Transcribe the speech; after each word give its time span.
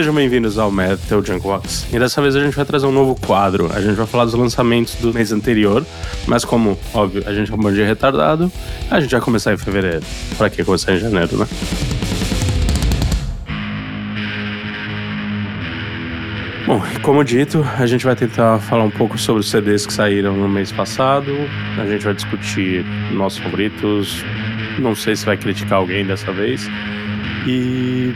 Sejam 0.00 0.14
bem-vindos 0.14 0.58
ao 0.58 0.72
Metal 0.72 1.22
Junkbox. 1.22 1.86
E 1.92 1.98
dessa 1.98 2.22
vez 2.22 2.34
a 2.34 2.42
gente 2.42 2.56
vai 2.56 2.64
trazer 2.64 2.86
um 2.86 2.90
novo 2.90 3.14
quadro. 3.14 3.70
A 3.70 3.82
gente 3.82 3.96
vai 3.96 4.06
falar 4.06 4.24
dos 4.24 4.32
lançamentos 4.32 4.94
do 4.94 5.12
mês 5.12 5.30
anterior, 5.30 5.84
mas 6.26 6.42
como, 6.42 6.78
óbvio, 6.94 7.22
a 7.26 7.34
gente 7.34 7.52
é 7.52 7.54
um 7.54 7.58
bom 7.58 7.70
dia 7.70 7.84
retardado, 7.84 8.50
a 8.90 8.98
gente 8.98 9.10
vai 9.10 9.20
começar 9.20 9.52
em 9.52 9.58
fevereiro. 9.58 10.00
Pra 10.38 10.48
que 10.48 10.64
começar 10.64 10.94
em 10.94 11.00
janeiro, 11.00 11.36
né? 11.36 11.46
Bom, 16.66 16.82
como 17.02 17.22
dito, 17.22 17.62
a 17.78 17.84
gente 17.84 18.06
vai 18.06 18.16
tentar 18.16 18.58
falar 18.58 18.84
um 18.84 18.90
pouco 18.90 19.18
sobre 19.18 19.40
os 19.40 19.50
CDs 19.50 19.84
que 19.84 19.92
saíram 19.92 20.34
no 20.34 20.48
mês 20.48 20.72
passado. 20.72 21.30
A 21.78 21.86
gente 21.86 22.06
vai 22.06 22.14
discutir 22.14 22.86
nossos 23.12 23.38
favoritos. 23.38 24.24
Não 24.78 24.94
sei 24.94 25.14
se 25.14 25.26
vai 25.26 25.36
criticar 25.36 25.74
alguém 25.74 26.06
dessa 26.06 26.32
vez. 26.32 26.66
E 27.46 28.14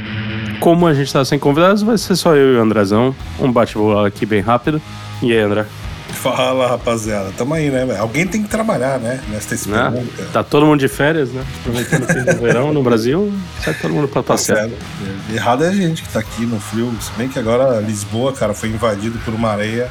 como 0.65 0.87
a 0.87 0.95
gente 0.95 1.13
tá 1.13 1.23
sem 1.27 1.39
convidados, 1.39 1.83
vai 1.83 1.99
ser 1.99 2.17
só 2.17 2.35
eu 2.35 2.55
e 2.55 2.57
o 2.57 2.63
Andrezão. 2.63 3.15
Um 3.39 3.53
bate-bola 3.53 4.09
aqui 4.09 4.25
bem 4.25 4.41
rápido. 4.41 4.81
E 5.23 5.31
aí, 5.31 5.39
André? 5.39 5.67
Fala, 6.09 6.67
rapaziada. 6.67 7.31
Tamo 7.37 7.53
aí, 7.53 7.69
né? 7.69 7.99
Alguém 7.99 8.27
tem 8.27 8.43
que 8.43 8.49
trabalhar, 8.49 8.99
né? 8.99 9.23
Nesta. 9.29 9.55
Né? 9.69 10.07
Tá 10.33 10.43
todo 10.43 10.65
mundo 10.65 10.81
de 10.81 10.89
férias, 10.89 11.29
né? 11.29 11.45
Aproveitando 11.61 12.39
o 12.39 12.41
verão 12.41 12.73
no 12.73 12.83
Brasil, 12.83 13.31
sai 13.63 13.75
todo 13.75 13.93
mundo 13.93 14.09
pra 14.09 14.23
tá 14.23 14.29
passear. 14.29 14.71
Tá 14.71 15.35
Errado 15.35 15.65
é 15.65 15.69
a 15.69 15.73
gente 15.73 16.03
que 16.03 16.09
tá 16.09 16.21
aqui 16.21 16.47
no 16.47 16.59
frio. 16.59 16.91
Se 16.99 17.11
bem 17.19 17.29
que 17.29 17.39
agora 17.39 17.79
Lisboa, 17.81 18.33
cara, 18.33 18.55
foi 18.55 18.71
invadido 18.71 19.19
por 19.19 19.35
uma 19.35 19.51
areia. 19.51 19.91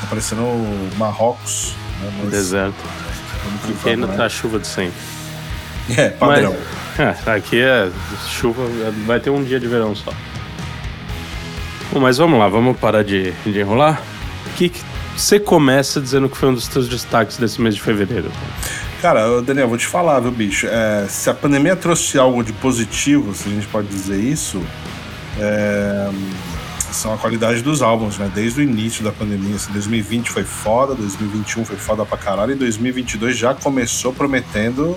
Tá 0.00 0.06
parecendo 0.08 0.44
Marrocos. 0.96 1.74
Né? 2.00 2.12
Mas... 2.20 2.30
Deserto. 2.30 2.84
Aqui 3.80 3.90
ainda 3.90 4.06
né? 4.06 4.16
tá 4.16 4.28
chuva 4.28 4.60
de 4.60 4.68
sempre. 4.68 5.17
É, 5.96 6.10
padrão. 6.10 6.54
Mas, 6.98 7.26
é, 7.26 7.30
aqui 7.30 7.60
é 7.60 7.88
chuva, 8.28 8.62
vai 9.06 9.20
ter 9.20 9.30
um 9.30 9.42
dia 9.42 9.58
de 9.58 9.66
verão 9.66 9.94
só. 9.94 10.12
Bom, 11.92 12.00
mas 12.00 12.18
vamos 12.18 12.38
lá, 12.38 12.48
vamos 12.48 12.76
parar 12.78 13.02
de, 13.02 13.32
de 13.46 13.60
enrolar. 13.60 14.02
O 14.46 14.50
que, 14.56 14.68
que 14.68 14.80
você 15.16 15.40
começa 15.40 16.00
dizendo 16.00 16.28
que 16.28 16.36
foi 16.36 16.48
um 16.48 16.54
dos 16.54 16.66
seus 16.66 16.88
destaques 16.88 17.36
desse 17.36 17.60
mês 17.60 17.74
de 17.74 17.80
fevereiro. 17.80 18.30
Cara, 19.02 19.42
Daniel, 19.42 19.68
vou 19.68 19.78
te 19.78 19.86
falar, 19.86 20.20
viu, 20.20 20.30
bicho? 20.30 20.66
É, 20.66 21.06
se 21.08 21.28
a 21.28 21.34
pandemia 21.34 21.74
trouxe 21.74 22.18
algo 22.18 22.42
de 22.42 22.52
positivo, 22.52 23.34
se 23.34 23.48
a 23.48 23.52
gente 23.52 23.66
pode 23.66 23.88
dizer 23.88 24.18
isso, 24.18 24.62
é, 25.38 26.10
são 26.92 27.12
a 27.14 27.18
qualidade 27.18 27.62
dos 27.62 27.82
álbuns, 27.82 28.18
né? 28.18 28.30
Desde 28.34 28.60
o 28.60 28.62
início 28.62 29.02
da 29.04 29.12
pandemia. 29.12 29.56
Assim, 29.56 29.72
2020 29.72 30.30
foi 30.30 30.44
foda, 30.44 30.94
2021 30.94 31.64
foi 31.64 31.76
foda 31.76 32.04
pra 32.04 32.18
caralho, 32.18 32.52
e 32.52 32.56
2022 32.56 33.36
já 33.36 33.54
começou 33.54 34.12
prometendo 34.12 34.96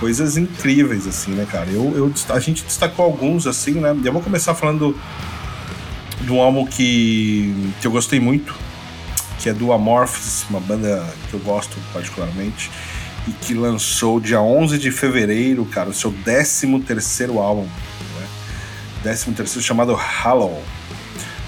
coisas 0.00 0.38
incríveis, 0.38 1.06
assim, 1.06 1.32
né, 1.32 1.46
cara? 1.48 1.68
Eu, 1.70 1.92
eu, 1.94 2.12
a 2.34 2.40
gente 2.40 2.64
destacou 2.64 3.04
alguns, 3.04 3.46
assim, 3.46 3.72
né? 3.72 3.94
Eu 4.02 4.12
vou 4.12 4.22
começar 4.22 4.54
falando 4.54 4.98
de 6.22 6.32
um 6.32 6.40
álbum 6.40 6.66
que, 6.66 7.72
que 7.80 7.86
eu 7.86 7.90
gostei 7.92 8.18
muito, 8.18 8.54
que 9.38 9.50
é 9.50 9.52
do 9.52 9.72
Amorphis, 9.72 10.44
uma 10.48 10.58
banda 10.58 11.06
que 11.28 11.34
eu 11.34 11.40
gosto 11.40 11.76
particularmente, 11.92 12.70
e 13.28 13.32
que 13.32 13.52
lançou 13.52 14.18
dia 14.18 14.40
11 14.40 14.78
de 14.78 14.90
fevereiro, 14.90 15.64
cara, 15.66 15.90
o 15.90 15.94
seu 15.94 16.10
13 16.24 16.80
terceiro 16.80 17.38
álbum, 17.38 17.64
né? 17.64 18.26
13 19.02 19.32
terceiro 19.32 19.62
chamado 19.62 19.94
Hollow. 19.94 20.62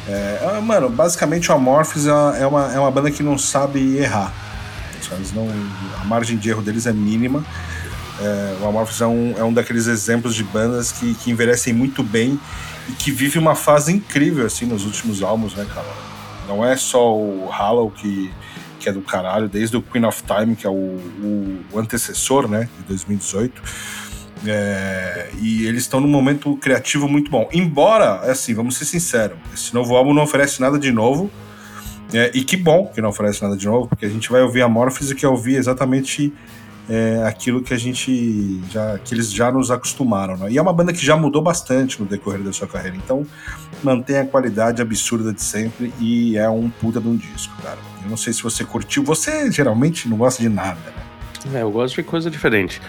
É, 0.07 0.57
é, 0.57 0.61
mano, 0.61 0.91
basicamente 0.91 1.51
o 1.51 1.55
Amorphis 1.55 2.07
é, 2.07 2.43
é 2.43 2.47
uma, 2.47 2.73
é 2.73 2.79
uma 2.79 2.91
banda 2.91 3.11
que 3.11 3.23
não 3.23 3.39
sabe 3.39 3.97
errar. 3.97 4.33
Eles 5.15 5.33
não, 5.33 5.47
a 6.01 6.05
margem 6.05 6.39
de 6.39 6.49
erro 6.49 6.63
deles 6.63 6.87
é 6.87 6.93
mínima. 6.93 7.45
É, 8.23 8.57
o 8.63 8.69
Amorphis 8.69 9.01
é 9.01 9.07
um, 9.07 9.35
é 9.37 9.43
um 9.43 9.53
daqueles 9.53 9.89
exemplos 9.89 10.35
de 10.35 10.45
bandas 10.45 10.93
que, 10.93 11.15
que 11.15 11.31
envelhecem 11.31 11.73
muito 11.73 12.03
bem 12.03 12.39
e 12.89 12.93
que 12.93 13.11
vive 13.11 13.39
uma 13.39 13.57
fase 13.57 13.93
incrível 13.93 14.47
assim 14.47 14.65
nos 14.65 14.85
últimos 14.85 15.23
álbuns, 15.23 15.55
né, 15.55 15.67
cara? 15.75 15.89
Não 16.47 16.65
é 16.65 16.77
só 16.77 17.17
o 17.17 17.47
Hollow 17.47 17.91
que, 17.91 18.31
que 18.79 18.89
é 18.89 18.93
do 18.93 19.01
caralho, 19.01 19.49
desde 19.49 19.77
o 19.77 19.83
Queen 19.83 20.05
of 20.05 20.23
Time, 20.23 20.55
que 20.55 20.67
é 20.67 20.71
o, 20.71 20.73
o, 20.73 21.65
o 21.73 21.79
antecessor, 21.79 22.49
né, 22.49 22.69
de 22.79 22.85
2018. 22.85 23.63
É, 24.47 25.31
e 25.41 25.67
eles 25.67 25.83
estão 25.83 26.01
num 26.01 26.09
momento 26.09 26.57
criativo 26.57 27.09
muito 27.09 27.31
bom. 27.31 27.49
Embora, 27.53 28.31
assim, 28.31 28.55
vamos 28.55 28.77
ser 28.77 28.85
sinceros, 28.85 29.39
esse 29.55 29.73
novo 29.75 29.97
álbum 29.97 30.13
não 30.13 30.23
oferece 30.23 30.61
nada 30.61 30.79
de 30.79 30.93
novo. 30.93 31.31
É, 32.13 32.31
e 32.35 32.45
que 32.45 32.59
bom 32.59 32.89
que 32.89 33.01
não 33.01 33.09
oferece 33.09 33.43
nada 33.43 33.57
de 33.57 33.67
novo, 33.67 33.89
porque 33.89 34.05
a 34.05 34.09
gente 34.09 34.31
vai 34.31 34.43
ouvir 34.43 34.61
a 34.61 34.69
e 34.69 35.15
quer 35.15 35.29
ouvir 35.29 35.57
exatamente 35.57 36.33
é, 36.89 37.23
aquilo 37.27 37.63
que 37.63 37.73
a 37.73 37.79
gente 37.79 38.61
já 38.71 38.99
que 38.99 39.15
eles 39.15 39.33
já 39.33 39.51
nos 39.51 39.71
acostumaram. 39.71 40.37
Né? 40.37 40.53
E 40.53 40.59
é 40.59 40.63
uma 40.63 40.73
banda 40.73 40.93
que 40.93 41.05
já 41.05 41.17
mudou 41.17 41.43
bastante 41.43 42.01
no 42.01 42.07
decorrer 42.07 42.43
da 42.43 42.53
sua 42.53 42.67
carreira, 42.67 42.97
então 42.97 43.27
mantém 43.83 44.19
a 44.19 44.25
qualidade 44.25 44.83
absurda 44.83 45.33
de 45.33 45.43
sempre 45.43 45.93
e 46.01 46.37
é 46.37 46.49
um 46.49 46.69
puta 46.69 47.01
de 47.01 47.09
um 47.09 47.17
disco, 47.17 47.55
cara. 47.63 47.79
Eu 48.03 48.11
não 48.11 48.17
sei 48.17 48.33
se 48.33 48.43
você 48.43 48.65
curtiu, 48.65 49.05
você 49.05 49.51
geralmente 49.51 50.09
não 50.09 50.17
gosta 50.17 50.43
de 50.43 50.49
nada, 50.49 50.81
né? 50.87 51.59
É, 51.59 51.63
eu 51.63 51.71
gosto 51.71 51.97
de 51.97 52.03
coisa 52.03 52.31
diferente. 52.31 52.81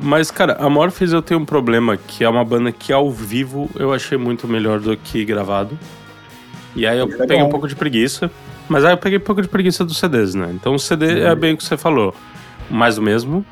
Mas, 0.00 0.30
cara, 0.30 0.54
a 0.54 0.68
Morphis 0.68 1.12
eu 1.12 1.22
tenho 1.22 1.40
um 1.40 1.44
problema, 1.44 1.96
que 1.96 2.24
é 2.24 2.28
uma 2.28 2.44
banda 2.44 2.72
que 2.72 2.92
ao 2.92 3.10
vivo 3.10 3.70
eu 3.76 3.92
achei 3.92 4.18
muito 4.18 4.48
melhor 4.48 4.80
do 4.80 4.96
que 4.96 5.24
gravado. 5.24 5.78
E 6.74 6.86
aí 6.86 6.98
eu 6.98 7.06
é 7.06 7.16
peguei 7.16 7.42
um 7.42 7.48
pouco 7.48 7.68
de 7.68 7.76
preguiça. 7.76 8.30
Mas 8.68 8.84
aí 8.84 8.92
eu 8.92 8.98
peguei 8.98 9.18
um 9.18 9.22
pouco 9.22 9.40
de 9.40 9.48
preguiça 9.48 9.84
dos 9.84 9.98
CDs, 9.98 10.34
né? 10.34 10.50
Então 10.52 10.74
o 10.74 10.78
CD 10.78 11.20
é 11.20 11.34
bem 11.34 11.54
o 11.54 11.56
que 11.56 11.62
você 11.62 11.76
falou 11.76 12.14
mais 12.70 12.96
do 12.96 13.02
mesmo, 13.02 13.44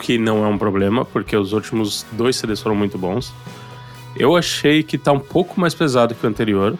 que 0.00 0.18
não 0.18 0.44
é 0.44 0.48
um 0.48 0.58
problema, 0.58 1.04
porque 1.04 1.36
os 1.36 1.52
últimos 1.52 2.04
dois 2.12 2.36
CDs 2.36 2.60
foram 2.60 2.76
muito 2.76 2.98
bons. 2.98 3.32
Eu 4.16 4.36
achei 4.36 4.82
que 4.82 4.96
tá 4.96 5.12
um 5.12 5.18
pouco 5.18 5.60
mais 5.60 5.74
pesado 5.74 6.14
que 6.14 6.24
o 6.24 6.28
anterior. 6.28 6.76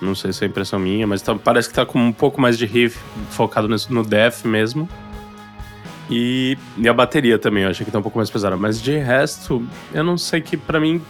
Não 0.00 0.14
sei 0.14 0.32
se 0.32 0.44
é 0.44 0.46
impressão 0.48 0.78
minha, 0.78 1.06
mas 1.06 1.20
tá, 1.20 1.34
parece 1.34 1.68
que 1.68 1.74
tá 1.74 1.84
com 1.84 1.98
um 1.98 2.12
pouco 2.12 2.40
mais 2.40 2.56
de 2.56 2.64
riff 2.64 2.98
focado 3.30 3.68
no, 3.68 3.76
no 3.90 4.04
death 4.04 4.44
mesmo. 4.44 4.88
E, 6.10 6.56
e, 6.78 6.88
a 6.88 6.94
bateria 6.94 7.38
também, 7.38 7.64
eu 7.64 7.70
achei 7.70 7.84
que 7.84 7.92
tá 7.92 7.98
um 7.98 8.02
pouco 8.02 8.16
mais 8.16 8.30
pesada. 8.30 8.56
Mas 8.56 8.80
de 8.80 8.96
resto, 8.96 9.62
eu 9.92 10.02
não 10.02 10.16
sei 10.16 10.40
que 10.40 10.56
para 10.56 10.80
mim 10.80 11.02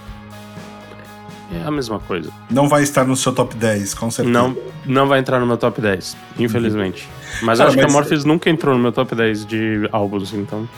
é 1.51 1.63
a 1.65 1.71
mesma 1.71 1.99
coisa. 1.99 2.31
Não 2.51 2.69
vai 2.69 2.83
estar 2.83 3.05
no 3.05 3.17
seu 3.17 3.33
top 3.33 3.57
10, 3.57 3.95
com 3.95 4.11
certeza. 4.11 4.39
Não, 4.39 4.57
não 4.85 5.07
vai 5.09 5.19
entrar 5.19 5.41
no 5.41 5.47
meu 5.47 5.57
top 5.57 5.81
10, 5.81 6.17
infelizmente. 6.39 7.05
Uhum. 7.05 7.47
Mas 7.47 7.59
Cara, 7.59 7.71
acho 7.71 7.77
mas... 7.79 7.87
que 7.87 7.91
a 7.91 7.95
Morpheus 7.95 8.25
nunca 8.25 8.51
entrou 8.51 8.75
no 8.75 8.81
meu 8.81 8.93
top 8.93 9.15
10 9.15 9.47
de 9.47 9.89
álbuns, 9.91 10.33
então. 10.35 10.69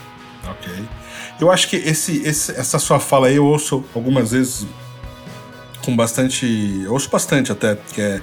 Ok. 0.48 0.72
Eu 1.40 1.50
acho 1.50 1.68
que 1.68 1.76
esse, 1.76 2.22
esse, 2.22 2.52
essa 2.52 2.78
sua 2.78 3.00
fala 3.00 3.28
aí 3.28 3.36
eu 3.36 3.46
ouço 3.46 3.84
algumas 3.94 4.30
vezes 4.32 4.66
com 5.84 5.96
bastante. 5.96 6.82
Eu 6.84 6.92
ouço 6.92 7.10
bastante 7.10 7.50
até, 7.50 7.76
que 7.92 8.00
é. 8.00 8.20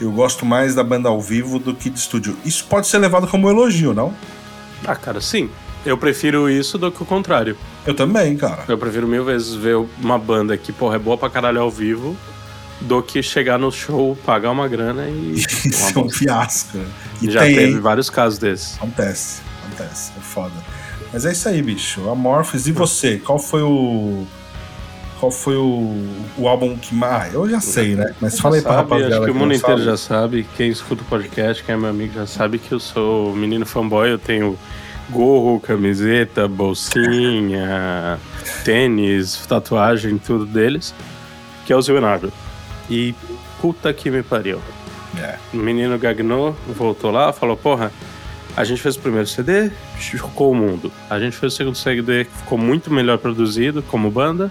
Eu 0.00 0.10
gosto 0.10 0.44
mais 0.44 0.74
da 0.74 0.82
banda 0.82 1.08
ao 1.08 1.20
vivo 1.20 1.58
do 1.58 1.74
que 1.74 1.88
de 1.88 1.98
estúdio. 1.98 2.36
Isso 2.44 2.64
pode 2.64 2.88
ser 2.88 2.98
levado 2.98 3.28
como 3.28 3.48
elogio, 3.48 3.94
não? 3.94 4.12
Ah, 4.84 4.96
cara, 4.96 5.20
sim. 5.20 5.48
Eu 5.84 5.98
prefiro 5.98 6.48
isso 6.48 6.78
do 6.78 6.92
que 6.92 7.02
o 7.02 7.06
contrário. 7.06 7.56
Eu 7.84 7.94
também, 7.94 8.36
cara. 8.36 8.64
Eu 8.68 8.78
prefiro 8.78 9.06
mil 9.08 9.24
vezes 9.24 9.54
ver 9.54 9.76
uma 10.00 10.18
banda 10.18 10.56
que, 10.56 10.72
porra, 10.72 10.96
é 10.96 10.98
boa 10.98 11.18
pra 11.18 11.28
caralho 11.28 11.60
ao 11.60 11.70
vivo 11.70 12.16
do 12.80 13.02
que 13.02 13.22
chegar 13.22 13.58
no 13.58 13.70
show, 13.70 14.16
pagar 14.24 14.50
uma 14.50 14.68
grana 14.68 15.08
e. 15.08 15.34
Isso 15.66 15.98
é 15.98 16.02
um 16.02 16.10
fiasco. 16.10 16.78
E 17.20 17.30
Já 17.30 17.40
tem, 17.40 17.56
teve 17.56 17.78
vários 17.80 18.10
casos 18.10 18.38
desses. 18.38 18.76
Acontece, 18.76 19.42
acontece, 19.66 20.12
é 20.16 20.20
foda. 20.20 20.54
Mas 21.12 21.26
é 21.26 21.32
isso 21.32 21.48
aí, 21.48 21.60
bicho. 21.60 22.08
Amorphis, 22.08 22.66
e 22.66 22.72
você? 22.72 23.18
Qual 23.18 23.38
foi 23.38 23.62
o. 23.62 24.24
Qual 25.20 25.30
foi 25.30 25.56
o, 25.56 26.04
o 26.36 26.48
álbum 26.48 26.76
que 26.76 26.94
mais. 26.94 27.32
Ah, 27.32 27.34
eu 27.34 27.48
já 27.48 27.60
sei, 27.60 27.94
né? 27.94 28.12
Mas 28.20 28.40
fala 28.40 28.56
aí 28.56 28.62
pra 28.62 28.76
rapaziada. 28.76 29.16
Acho 29.16 29.24
que 29.26 29.30
o 29.30 29.34
mundo 29.34 29.54
inteiro 29.54 29.78
sabe. 29.78 29.90
já 29.90 29.96
sabe. 29.96 30.46
Quem 30.56 30.70
escuta 30.70 31.02
o 31.02 31.04
podcast, 31.04 31.62
quem 31.62 31.74
é 31.74 31.78
meu 31.78 31.90
amigo, 31.90 32.14
já 32.14 32.26
sabe 32.26 32.58
que 32.58 32.72
eu 32.72 32.80
sou 32.80 33.36
menino 33.36 33.64
fanboy. 33.66 34.10
Eu 34.10 34.18
tenho 34.18 34.58
gorro, 35.10 35.60
camiseta, 35.60 36.48
bolsinha, 36.48 38.18
tênis, 38.64 39.36
tatuagem, 39.46 40.18
tudo 40.18 40.46
deles. 40.46 40.94
Que 41.64 41.72
é 41.72 41.76
o 41.76 41.80
Leonardo. 41.80 42.32
E 42.90 43.14
puta 43.60 43.92
que 43.92 44.10
me 44.10 44.22
pariu. 44.22 44.60
É. 45.18 45.36
O 45.52 45.56
menino 45.56 45.98
gagnou, 45.98 46.56
voltou 46.66 47.10
lá, 47.10 47.32
falou: 47.32 47.56
Porra, 47.56 47.92
a 48.56 48.64
gente 48.64 48.82
fez 48.82 48.96
o 48.96 49.00
primeiro 49.00 49.26
CD, 49.26 49.70
chocou 49.98 50.50
o 50.50 50.54
mundo. 50.54 50.92
A 51.08 51.18
gente 51.18 51.36
fez 51.36 51.52
o 51.52 51.56
segundo 51.56 51.76
CD, 51.76 52.24
que 52.24 52.30
ficou 52.30 52.58
muito 52.58 52.92
melhor 52.92 53.18
produzido 53.18 53.82
como 53.82 54.10
banda. 54.10 54.50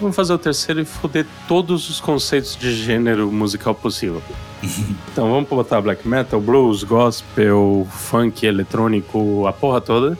Vamos 0.00 0.16
fazer 0.16 0.32
o 0.32 0.38
terceiro 0.38 0.80
e 0.80 0.84
foder 0.84 1.24
todos 1.46 1.88
os 1.88 2.00
conceitos 2.00 2.56
de 2.56 2.74
gênero 2.74 3.30
musical 3.30 3.74
possível. 3.74 4.22
Então 5.12 5.30
vamos 5.30 5.48
botar 5.48 5.80
black 5.80 6.06
metal, 6.06 6.40
blues, 6.40 6.82
gospel, 6.82 7.86
funk, 7.90 8.46
eletrônico, 8.46 9.46
a 9.46 9.52
porra 9.52 9.80
toda. 9.80 10.18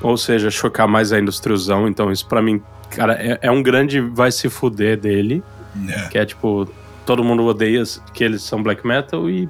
Ou 0.00 0.16
seja, 0.16 0.50
chocar 0.50 0.88
mais 0.88 1.12
a 1.12 1.18
industriozão. 1.18 1.86
Então 1.86 2.10
isso 2.10 2.26
para 2.26 2.42
mim, 2.42 2.62
cara, 2.90 3.14
é, 3.14 3.38
é 3.42 3.50
um 3.50 3.62
grande 3.62 4.00
vai 4.00 4.32
se 4.32 4.48
fuder 4.48 4.98
dele. 4.98 5.42
É. 5.88 6.08
Que 6.08 6.18
é 6.18 6.26
tipo, 6.26 6.68
todo 7.06 7.24
mundo 7.24 7.44
odeia 7.44 7.82
que 8.12 8.22
eles 8.22 8.42
são 8.42 8.62
black 8.62 8.86
metal 8.86 9.28
e 9.28 9.48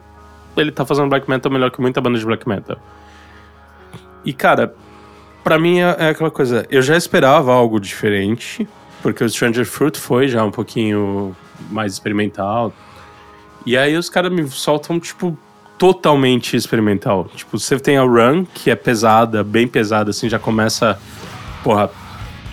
ele 0.56 0.70
tá 0.70 0.84
fazendo 0.84 1.08
black 1.08 1.28
metal 1.28 1.50
melhor 1.50 1.70
que 1.70 1.80
muita 1.80 2.00
banda 2.00 2.18
de 2.18 2.24
black 2.24 2.48
metal. 2.48 2.78
E 4.24 4.32
cara, 4.32 4.74
para 5.42 5.58
mim 5.58 5.80
é, 5.80 5.96
é, 5.98 6.08
aquela 6.10 6.30
coisa, 6.30 6.66
eu 6.70 6.82
já 6.82 6.96
esperava 6.96 7.52
algo 7.52 7.80
diferente, 7.80 8.68
porque 9.02 9.24
o 9.24 9.28
Stranger 9.28 9.66
Fruit 9.66 9.98
foi 9.98 10.28
já 10.28 10.44
um 10.44 10.50
pouquinho 10.50 11.34
mais 11.70 11.92
experimental. 11.92 12.72
E 13.64 13.76
aí 13.76 13.96
os 13.96 14.08
caras 14.08 14.32
me 14.32 14.48
soltam, 14.48 14.98
tipo, 14.98 15.36
totalmente 15.78 16.56
experimental. 16.56 17.28
Tipo, 17.34 17.58
você 17.58 17.78
tem 17.78 17.96
a 17.96 18.02
Run, 18.02 18.44
que 18.44 18.70
é 18.70 18.76
pesada, 18.76 19.42
bem 19.42 19.66
pesada, 19.66 20.10
assim, 20.10 20.28
já 20.28 20.38
começa, 20.38 20.98
porra, 21.64 21.90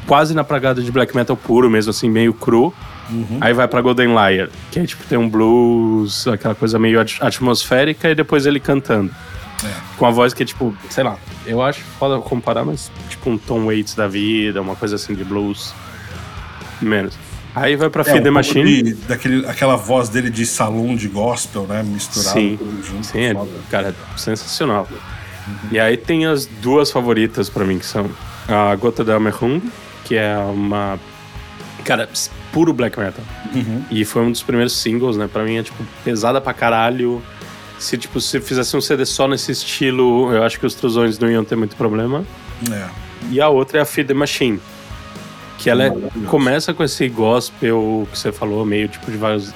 quase 0.07 0.33
na 0.33 0.44
pragada 0.44 0.81
de 0.81 0.91
black 0.91 1.15
metal 1.15 1.38
puro 1.38 1.69
mesmo, 1.69 1.91
assim, 1.91 2.09
meio 2.09 2.33
cru. 2.33 2.73
Uhum. 3.09 3.38
Aí 3.41 3.53
vai 3.53 3.67
pra 3.67 3.81
Golden 3.81 4.09
Liar, 4.09 4.50
que 4.71 4.79
é 4.79 4.85
tipo, 4.85 5.03
tem 5.06 5.17
um 5.17 5.27
blues, 5.27 6.27
aquela 6.27 6.56
coisa 6.56 6.77
meio 6.77 7.00
atmosférica, 7.00 8.09
e 8.09 8.15
depois 8.15 8.45
ele 8.45 8.59
cantando. 8.59 9.12
É. 9.63 9.73
Com 9.97 10.05
a 10.05 10.12
voz 10.12 10.33
que 10.33 10.44
é 10.44 10.45
tipo, 10.45 10.75
sei 10.89 11.03
lá, 11.03 11.17
eu 11.45 11.62
acho 11.62 11.81
foda 12.00 12.19
comparar, 12.19 12.63
mas 12.63 12.91
tipo 13.09 13.29
um 13.29 13.38
Tom 13.38 13.65
Waits 13.65 13.94
da 13.94 14.07
vida, 14.07 14.62
uma 14.62 14.75
coisa 14.75 14.95
assim 14.95 15.13
de 15.13 15.23
blues. 15.23 15.73
Menos. 16.81 17.15
Aí 17.56 17.75
vai 17.75 17.90
pra 17.90 18.01
é, 18.01 18.06
Feed 18.06 18.30
um 18.30 18.31
Machine. 18.31 18.84
De, 18.84 18.94
daquele, 18.94 19.46
aquela 19.48 19.75
voz 19.75 20.10
dele 20.10 20.30
de 20.30 20.46
salão 20.46 20.96
de 20.96 21.07
gospel, 21.07 21.66
né? 21.68 21.84
Misturado 21.84 22.40
sim, 22.40 22.60
junto. 22.84 23.07
Sim, 23.07 23.19
é, 23.19 23.36
cara, 23.69 23.96
sensacional. 24.18 24.88
Uhum. 24.92 25.56
E 25.72 25.80
aí 25.80 25.98
tem 25.98 26.25
as 26.25 26.46
duas 26.46 26.92
favoritas 26.92 27.50
pra 27.50 27.66
mim, 27.66 27.80
que 27.80 27.86
são 27.86 28.10
a 28.48 28.75
Gota 28.75 29.04
da 29.04 29.19
Merhung, 29.19 29.62
que 30.06 30.16
é 30.16 30.38
uma. 30.38 31.00
Cara, 31.84 32.07
puro 32.51 32.72
black 32.74 33.00
metal. 33.00 33.24
Uhum. 33.54 33.84
E 33.90 34.06
foi 34.06 34.22
um 34.22 34.31
dos 34.31 34.44
primeiros 34.44 34.78
singles, 34.78 35.18
né? 35.18 35.28
Pra 35.31 35.44
mim 35.44 35.57
é, 35.57 35.63
tipo, 35.63 35.84
pesada 36.04 36.40
pra 36.40 36.54
caralho 36.54 37.22
se, 37.80 37.98
tipo, 37.98 38.19
se 38.19 38.42
fizesse 38.42 38.75
um 38.75 38.81
CD 38.81 39.06
só 39.06 39.28
nesse 39.28 39.54
estilo, 39.54 40.31
eu 40.34 40.44
acho 40.44 40.60
que 40.60 40.66
os 40.66 40.75
Truzões 40.75 41.18
não 41.18 41.31
iam 41.31 41.46
ter 41.46 41.56
muito 41.56 41.78
problema. 41.78 42.25
É. 42.69 42.90
E 43.31 43.40
a 43.40 43.48
outra 43.48 43.80
é 43.80 43.81
a 43.81 43.86
Feed 43.86 44.10
the 44.10 44.13
Machine. 44.13 44.60
Que 45.59 45.69
ela 45.69 45.83
é, 45.83 45.94
começa 46.27 46.73
com 46.73 46.83
esse 46.83 47.07
gospel 47.07 48.07
que 48.11 48.17
você 48.17 48.31
falou, 48.31 48.65
meio 48.65 48.88
tipo 48.88 49.11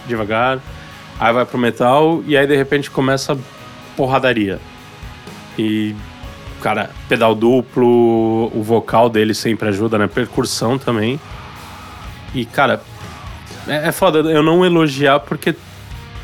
devagar, 0.06 0.60
aí 1.20 1.34
vai 1.34 1.46
pro 1.46 1.58
metal, 1.58 2.22
e 2.28 2.38
aí 2.38 2.46
de 2.46 2.56
repente 2.56 2.92
começa 2.92 3.38
porradaria. 3.96 4.60
E, 5.58 5.96
cara, 6.62 6.90
pedal 7.08 7.34
duplo, 7.34 8.52
o 8.54 8.62
vocal 8.62 9.10
dele 9.10 9.34
sempre 9.34 9.70
ajuda, 9.70 9.98
né? 9.98 10.08
Percussão 10.08 10.78
também. 10.78 11.20
E, 12.36 12.46
cara, 12.46 12.82
é, 13.68 13.88
é 13.88 13.92
foda 13.92 14.20
eu 14.20 14.44
não 14.44 14.66
elogiar 14.66 15.20
porque 15.22 15.56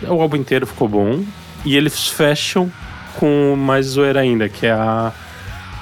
o 0.02 0.22
álbum 0.22 0.38
inteiro 0.38 0.68
ficou 0.68 0.88
bom. 0.88 1.24
E 1.66 1.76
eles 1.76 2.08
fecham 2.08 2.72
com 3.18 3.56
mais 3.56 3.86
zoeira 3.86 4.22
ainda, 4.22 4.48
que 4.48 4.66
é 4.66 4.72
a 4.72 5.12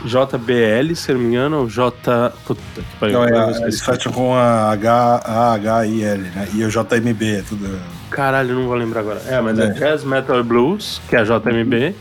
JBL, 0.07 0.95
se 0.95 1.13
não 1.13 1.19
me 1.19 1.27
engano, 1.27 1.59
ou 1.59 1.69
J. 1.69 2.33
Puta 2.45 2.61
que 2.75 2.97
pariu. 2.99 3.19
Não, 3.19 3.25
é, 3.25 3.61
eles 3.61 3.81
fecham 3.81 4.11
com 4.11 4.33
a 4.33 4.71
H, 4.71 5.21
a 5.23 5.53
H 5.53 5.85
I 5.85 6.03
L, 6.03 6.21
né? 6.23 6.47
E 6.53 6.63
o 6.63 6.69
JMB, 6.69 7.23
é 7.23 7.41
tudo. 7.41 7.79
Caralho, 8.09 8.55
não 8.55 8.67
vou 8.67 8.75
lembrar 8.75 9.01
agora. 9.01 9.21
É, 9.27 9.39
mas 9.41 9.59
é, 9.59 9.65
é 9.65 9.69
Jazz 9.71 10.03
Metal 10.03 10.43
Blues, 10.43 11.01
que 11.09 11.15
é 11.15 11.19
a 11.19 11.23
JMB. 11.23 11.75
É. 11.75 11.93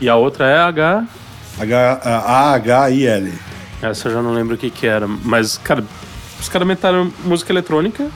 E 0.00 0.08
a 0.08 0.16
outra 0.16 0.46
é 0.46 0.58
H. 0.58 1.06
H 1.60 2.00
a 2.02 2.54
H 2.54 2.90
I 2.90 3.06
L. 3.06 3.32
Essa 3.82 4.08
eu 4.08 4.12
já 4.14 4.22
não 4.22 4.32
lembro 4.32 4.54
o 4.54 4.58
que 4.58 4.70
que 4.70 4.86
era. 4.86 5.06
Mas, 5.06 5.58
cara, 5.58 5.84
os 6.40 6.48
caras 6.48 6.66
metaram 6.66 7.12
música 7.24 7.52
eletrônica 7.52 8.08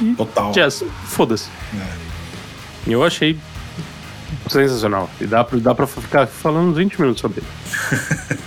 e. 0.00 0.14
Total. 0.14 0.52
Jazz. 0.52 0.84
Foda-se. 1.04 1.48
É. 1.74 2.00
E 2.86 2.92
eu 2.92 3.04
achei 3.04 3.38
sensacional. 4.52 5.08
E 5.20 5.26
dá 5.26 5.44
pra, 5.44 5.58
dá 5.58 5.74
pra 5.74 5.86
ficar 5.86 6.26
falando 6.26 6.74
20 6.74 7.00
minutos 7.00 7.20
sobre 7.20 7.40
ele. 7.40 8.40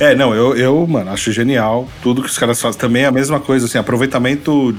é, 0.00 0.14
não, 0.14 0.34
eu, 0.34 0.56
eu, 0.56 0.86
mano, 0.86 1.10
acho 1.10 1.32
genial. 1.32 1.88
Tudo 2.02 2.22
que 2.22 2.28
os 2.28 2.38
caras 2.38 2.60
fazem. 2.60 2.78
Também 2.80 3.02
é 3.02 3.06
a 3.06 3.12
mesma 3.12 3.40
coisa, 3.40 3.66
assim, 3.66 3.78
aproveitamento 3.78 4.76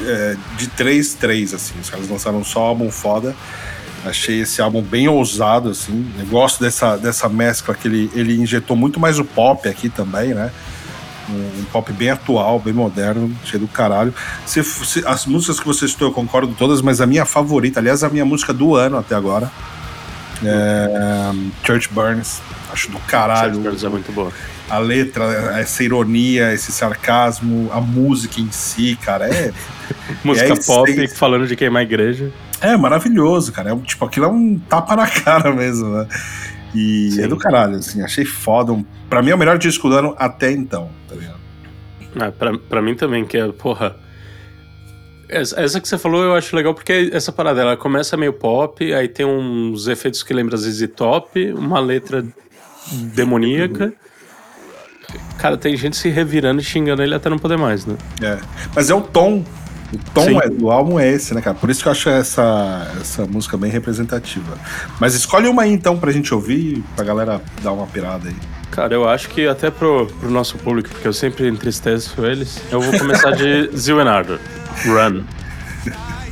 é, 0.00 0.36
de 0.56 0.68
3-3, 0.68 1.54
assim. 1.54 1.74
Os 1.80 1.90
caras 1.90 2.08
lançaram 2.08 2.44
só 2.44 2.60
álbum 2.60 2.90
foda. 2.90 3.34
Achei 4.04 4.40
esse 4.40 4.60
álbum 4.60 4.82
bem 4.82 5.08
ousado, 5.08 5.70
assim. 5.70 6.10
Eu 6.18 6.26
gosto 6.26 6.62
dessa, 6.62 6.96
dessa 6.96 7.28
mescla 7.28 7.74
que 7.74 7.86
ele, 7.86 8.10
ele 8.14 8.40
injetou 8.40 8.76
muito 8.76 8.98
mais 8.98 9.18
o 9.18 9.24
pop 9.24 9.68
aqui 9.68 9.88
também, 9.88 10.34
né? 10.34 10.50
Um, 11.32 11.64
pop 11.72 11.92
bem 11.92 12.10
atual, 12.10 12.58
bem 12.58 12.72
moderno, 12.72 13.34
cheio 13.44 13.60
do 13.60 13.68
caralho. 13.68 14.14
Se, 14.46 14.62
se, 14.62 15.06
as 15.06 15.26
músicas 15.26 15.58
que 15.60 15.66
você 15.66 15.88
citou 15.88 16.08
eu 16.08 16.12
concordo 16.12 16.54
todas, 16.54 16.82
mas 16.82 17.00
a 17.00 17.06
minha 17.06 17.24
favorita, 17.24 17.80
aliás, 17.80 18.04
a 18.04 18.08
minha 18.08 18.24
música 18.24 18.52
do 18.52 18.74
ano 18.74 18.98
até 18.98 19.14
agora, 19.14 19.50
é 20.44 20.88
Church 21.64 21.88
Burns. 21.92 22.40
Acho 22.72 22.90
do 22.90 22.98
caralho. 23.00 23.54
Church 23.54 23.64
Burns 23.64 23.84
é 23.84 23.88
muito 23.88 24.12
boa. 24.12 24.32
A 24.68 24.78
letra, 24.78 25.24
essa 25.58 25.84
ironia, 25.84 26.52
esse 26.52 26.72
sarcasmo, 26.72 27.70
a 27.72 27.80
música 27.80 28.40
em 28.40 28.50
si, 28.50 28.96
cara, 29.02 29.26
é. 29.26 29.52
música 30.24 30.52
é 30.52 30.56
pop 30.56 31.08
falando 31.08 31.46
de 31.46 31.56
queimar 31.56 31.80
a 31.80 31.82
igreja. 31.82 32.32
É 32.60 32.76
maravilhoso, 32.76 33.52
cara. 33.52 33.72
É, 33.72 33.76
tipo, 33.76 34.04
aquilo 34.04 34.26
é 34.26 34.28
um 34.28 34.56
tapa 34.56 34.94
na 34.94 35.06
cara 35.06 35.52
mesmo, 35.52 35.88
né? 35.90 36.06
E 36.74 37.10
Sim. 37.12 37.22
é 37.22 37.28
do 37.28 37.36
caralho, 37.36 37.76
assim, 37.76 38.02
achei 38.02 38.24
foda. 38.24 38.72
Um, 38.72 38.84
pra 39.08 39.22
mim 39.22 39.30
é 39.30 39.34
o 39.34 39.38
melhor 39.38 39.58
disco 39.58 39.88
do 39.88 39.96
ano 39.96 40.14
até 40.18 40.50
então, 40.50 40.90
tá 41.08 41.14
ligado? 41.14 41.40
Ah, 42.18 42.30
pra, 42.30 42.56
pra 42.56 42.82
mim 42.82 42.94
também, 42.94 43.24
que 43.24 43.36
é, 43.36 43.46
porra. 43.52 43.96
Essa, 45.28 45.80
que 45.80 45.88
você 45.88 45.96
falou 45.96 46.22
eu 46.22 46.34
acho 46.34 46.54
legal 46.54 46.74
porque 46.74 47.10
essa 47.10 47.32
parada 47.32 47.62
ela 47.62 47.74
começa 47.74 48.18
meio 48.18 48.34
pop, 48.34 48.92
aí 48.92 49.08
tem 49.08 49.24
uns 49.24 49.86
efeitos 49.86 50.22
que 50.22 50.34
lembra 50.34 50.58
ZZ 50.58 50.90
Top, 50.94 51.52
uma 51.52 51.80
letra 51.80 52.22
demoníaca. 53.14 53.94
Cara, 55.38 55.56
tem 55.56 55.74
gente 55.74 55.96
se 55.96 56.10
revirando 56.10 56.60
e 56.60 56.64
xingando 56.64 57.02
ele 57.02 57.14
até 57.14 57.30
não 57.30 57.38
poder 57.38 57.56
mais, 57.56 57.86
né? 57.86 57.96
É. 58.20 58.38
Mas 58.74 58.90
é 58.90 58.94
o 58.94 59.00
tom 59.00 59.42
o 59.92 59.98
tom 60.14 60.40
é, 60.40 60.48
do 60.48 60.70
álbum 60.70 60.98
é 60.98 61.08
esse, 61.08 61.34
né, 61.34 61.40
cara? 61.40 61.56
Por 61.56 61.68
isso 61.70 61.82
que 61.82 61.88
eu 61.88 61.92
acho 61.92 62.08
essa, 62.08 62.90
essa 63.00 63.26
música 63.26 63.56
bem 63.56 63.70
representativa. 63.70 64.56
Mas 64.98 65.14
escolhe 65.14 65.48
uma 65.48 65.62
aí 65.62 65.72
então 65.72 65.98
pra 65.98 66.10
gente 66.10 66.32
ouvir, 66.32 66.82
pra 66.96 67.04
galera 67.04 67.40
dar 67.62 67.72
uma 67.72 67.86
pirada 67.86 68.28
aí. 68.28 68.36
Cara, 68.70 68.94
eu 68.94 69.06
acho 69.06 69.28
que 69.28 69.46
até 69.46 69.70
pro, 69.70 70.06
pro 70.06 70.30
nosso 70.30 70.56
público, 70.56 70.88
porque 70.88 71.06
eu 71.06 71.12
sempre 71.12 71.46
entristeço 71.46 72.24
eles, 72.24 72.58
eu 72.70 72.80
vou 72.80 72.98
começar 72.98 73.32
de 73.32 73.70
Zillenardo. 73.76 74.40
Run. 74.86 75.24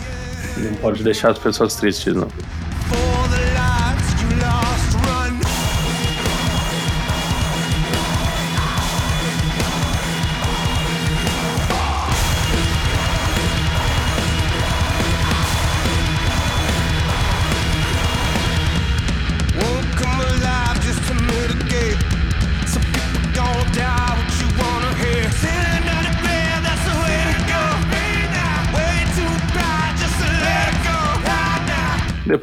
Não 0.57 0.75
pode 0.81 1.03
deixar 1.03 1.31
as 1.31 1.39
pessoas 1.39 1.75
tristes, 1.75 2.15
não. 2.15 2.29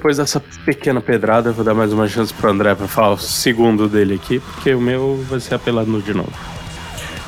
Depois 0.08 0.16
dessa 0.16 0.40
pequena 0.64 1.02
pedrada, 1.02 1.50
eu 1.50 1.54
vou 1.54 1.66
dar 1.66 1.74
mais 1.74 1.92
uma 1.92 2.08
chance 2.08 2.34
pro 2.34 2.50
André 2.50 2.74
pra 2.74 2.88
falar 2.88 3.12
o 3.12 3.18
segundo 3.18 3.90
dele 3.90 4.14
aqui, 4.14 4.40
porque 4.40 4.74
o 4.74 4.80
meu 4.80 5.22
vai 5.30 5.42
ser 5.42 5.56
apelado 5.56 6.02
de 6.02 6.14
novo. 6.14 6.32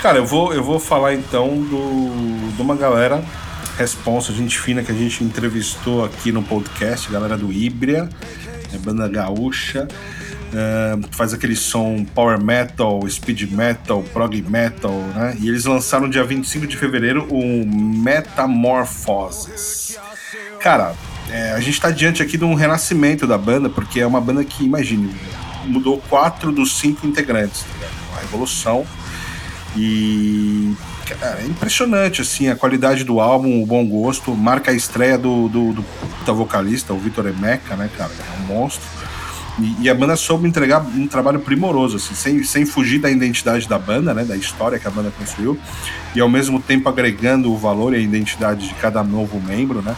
Cara, 0.01 0.19
eu 0.19 0.25
vou, 0.25 0.53
eu 0.53 0.63
vou 0.63 0.79
falar 0.79 1.13
então 1.13 1.57
do, 1.57 2.55
de 2.55 2.61
uma 2.61 2.77
galera 2.77 3.21
responsa, 3.77 4.31
gente 4.31 4.57
fina 4.57 4.81
que 4.81 4.93
a 4.93 4.95
gente 4.95 5.25
entrevistou 5.25 6.05
aqui 6.05 6.31
no 6.31 6.41
podcast, 6.41 7.11
galera 7.11 7.35
do 7.35 7.51
Ibria, 7.51 8.07
é 8.73 8.77
banda 8.77 9.09
gaúcha. 9.09 9.85
Uh, 10.49 11.05
faz 11.11 11.33
aquele 11.33 11.57
som 11.57 12.05
power 12.15 12.41
metal, 12.41 13.01
speed 13.09 13.51
metal, 13.51 14.01
prog 14.13 14.41
metal, 14.43 14.93
né? 15.13 15.35
E 15.41 15.49
eles 15.49 15.65
lançaram 15.65 16.09
dia 16.09 16.23
25 16.23 16.65
de 16.65 16.77
fevereiro 16.77 17.27
o 17.29 17.65
Metamorphoses. 17.67 19.99
Cara, 20.59 20.93
é, 21.31 21.51
a 21.51 21.59
gente 21.59 21.73
está 21.73 21.91
diante 21.91 22.21
aqui 22.23 22.37
de 22.37 22.43
um 22.43 22.53
renascimento 22.53 23.27
da 23.27 23.37
banda, 23.37 23.69
porque 23.69 23.99
é 23.99 24.07
uma 24.07 24.19
banda 24.19 24.43
que, 24.43 24.63
imagine, 24.63 25.13
mudou 25.65 26.01
quatro 26.09 26.51
dos 26.51 26.77
cinco 26.77 27.05
integrantes, 27.05 27.65
tá 27.79 27.87
uma 28.11 28.21
revolução. 28.21 28.85
E 29.77 30.73
cara, 31.15 31.41
é 31.41 31.45
impressionante 31.45 32.21
assim 32.21 32.49
a 32.49 32.55
qualidade 32.55 33.03
do 33.03 33.19
álbum, 33.19 33.61
o 33.61 33.65
bom 33.65 33.85
gosto, 33.85 34.35
marca 34.35 34.71
a 34.71 34.73
estreia 34.73 35.17
do, 35.17 35.47
do, 35.47 35.73
do 35.73 35.85
da 36.25 36.33
vocalista, 36.33 36.93
o 36.93 36.99
Vitor 36.99 37.27
Emeca, 37.27 37.75
né, 37.75 37.89
cara, 37.97 38.11
é 38.11 38.41
um 38.41 38.45
monstro. 38.45 38.87
E, 39.59 39.83
e, 39.83 39.89
a 39.89 39.95
banda 39.95 40.15
soube 40.15 40.47
entregar 40.47 40.79
um 40.79 41.07
trabalho 41.07 41.39
primoroso, 41.39 41.97
assim, 41.97 42.15
sem, 42.15 42.43
sem 42.43 42.65
fugir 42.65 42.99
da 42.99 43.09
identidade 43.09 43.67
da 43.67 43.77
banda, 43.77 44.13
né, 44.13 44.23
da 44.23 44.37
história 44.37 44.79
que 44.79 44.87
a 44.87 44.91
banda 44.91 45.11
construiu, 45.17 45.59
e 46.15 46.21
ao 46.21 46.29
mesmo 46.29 46.61
tempo 46.61 46.87
agregando 46.87 47.51
o 47.51 47.57
valor 47.57 47.93
e 47.93 47.97
a 47.97 47.99
identidade 47.99 48.69
de 48.69 48.73
cada 48.75 49.03
novo 49.03 49.39
membro, 49.39 49.81
né. 49.81 49.95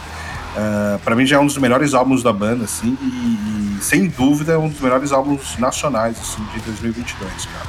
Uh, 0.52 0.98
para 0.98 1.16
mim 1.16 1.24
já 1.24 1.36
é 1.36 1.38
um 1.38 1.46
dos 1.46 1.56
melhores 1.56 1.94
álbuns 1.94 2.22
da 2.22 2.32
banda, 2.32 2.64
assim, 2.64 2.96
e, 3.00 3.06
e, 3.06 3.82
sem 3.82 4.06
dúvida 4.06 4.52
é 4.52 4.58
um 4.58 4.68
dos 4.68 4.80
melhores 4.80 5.10
álbuns 5.10 5.56
nacionais, 5.58 6.18
assim, 6.20 6.44
de 6.52 6.60
2022, 6.60 7.46
cara. 7.46 7.66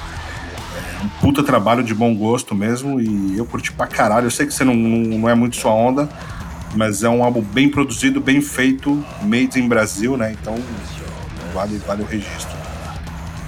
É 1.02 1.06
um 1.06 1.10
puta 1.22 1.42
trabalho 1.44 1.82
de 1.82 1.94
bom 1.94 2.13
gosto 2.13 2.54
mesmo, 2.54 3.00
e 3.00 3.38
eu 3.38 3.46
curti 3.46 3.72
pra 3.72 3.88
caralho. 3.88 4.28
Eu 4.28 4.32
sei 4.32 4.46
que 4.46 4.54
você 4.54 4.66
não, 4.66 4.75
não, 4.75 5.20
não 5.20 5.30
é 5.30 5.34
muito 5.34 5.56
sua 5.56 5.72
onda, 5.72 6.10
mas 6.75 7.04
é 7.04 7.10
um 7.10 7.24
álbum 7.24 7.42
bem 7.42 7.70
produzido, 7.70 8.20
bem 8.20 8.42
feito, 8.42 9.04
made 9.22 9.60
in 9.60 9.68
Brasil, 9.68 10.18
né? 10.18 10.36
Então 10.40 10.58
vale, 11.54 11.78
vale 11.88 12.04
o 12.04 12.06
registro. 12.06 12.52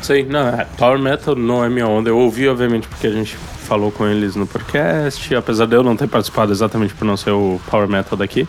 Sim, 0.01 0.23
não, 0.23 0.47
é, 0.47 0.65
Power 0.77 0.99
Metal 0.99 1.35
não 1.35 1.63
é 1.63 1.69
minha 1.69 1.87
onda. 1.87 2.09
Eu 2.09 2.17
ouvi, 2.17 2.47
obviamente, 2.47 2.87
porque 2.87 3.07
a 3.07 3.11
gente 3.11 3.35
falou 3.35 3.91
com 3.91 4.05
eles 4.05 4.35
no 4.35 4.45
podcast, 4.45 5.33
apesar 5.33 5.65
de 5.65 5.75
eu 5.75 5.83
não 5.83 5.97
ter 5.97 6.07
participado 6.07 6.51
exatamente 6.51 6.93
por 6.93 7.05
não 7.05 7.17
ser 7.17 7.31
o 7.31 7.59
Power 7.69 7.89
Metal 7.89 8.15
daqui. 8.17 8.47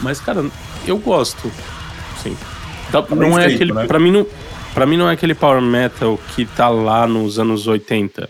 Mas, 0.00 0.20
cara, 0.20 0.44
eu 0.86 0.98
gosto. 0.98 1.50
Sim. 2.22 2.36
Tá, 2.90 3.04
não 3.14 3.38
é 3.38 3.46
aquele. 3.46 3.72
Né? 3.72 3.86
Pra, 3.86 3.98
mim 3.98 4.10
não, 4.10 4.26
pra 4.74 4.86
mim 4.86 4.96
não 4.96 5.08
é 5.08 5.12
aquele 5.12 5.34
Power 5.34 5.60
Metal 5.60 6.18
que 6.34 6.44
tá 6.44 6.68
lá 6.68 7.06
nos 7.06 7.38
anos 7.38 7.66
80. 7.66 8.28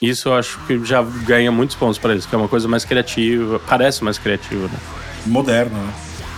Isso 0.00 0.28
eu 0.28 0.34
acho 0.34 0.58
que 0.66 0.84
já 0.84 1.02
ganha 1.02 1.50
muitos 1.50 1.74
pontos 1.74 1.98
para 1.98 2.12
eles, 2.12 2.26
que 2.26 2.34
é 2.34 2.38
uma 2.38 2.48
coisa 2.48 2.68
mais 2.68 2.84
criativa, 2.84 3.58
parece 3.66 4.04
mais 4.04 4.18
criativa, 4.18 4.68
né? 4.68 4.78
Moderno, 5.24 5.76
né? 5.78 5.94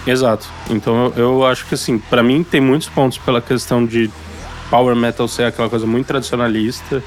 Exato. 0.07 0.49
Então 0.71 1.07
eu, 1.07 1.13
eu 1.17 1.47
acho 1.47 1.67
que 1.67 1.75
assim, 1.75 1.99
para 1.99 2.23
mim 2.23 2.45
tem 2.45 2.61
muitos 2.61 2.89
pontos 2.89 3.19
pela 3.19 3.43
questão 3.43 3.85
de 3.85 4.11
power 4.71 4.95
metal 4.95 5.27
ser 5.27 5.45
aquela 5.45 5.69
coisa 5.69 5.87
muito 5.87 6.07
tradicionalista 6.07 7.03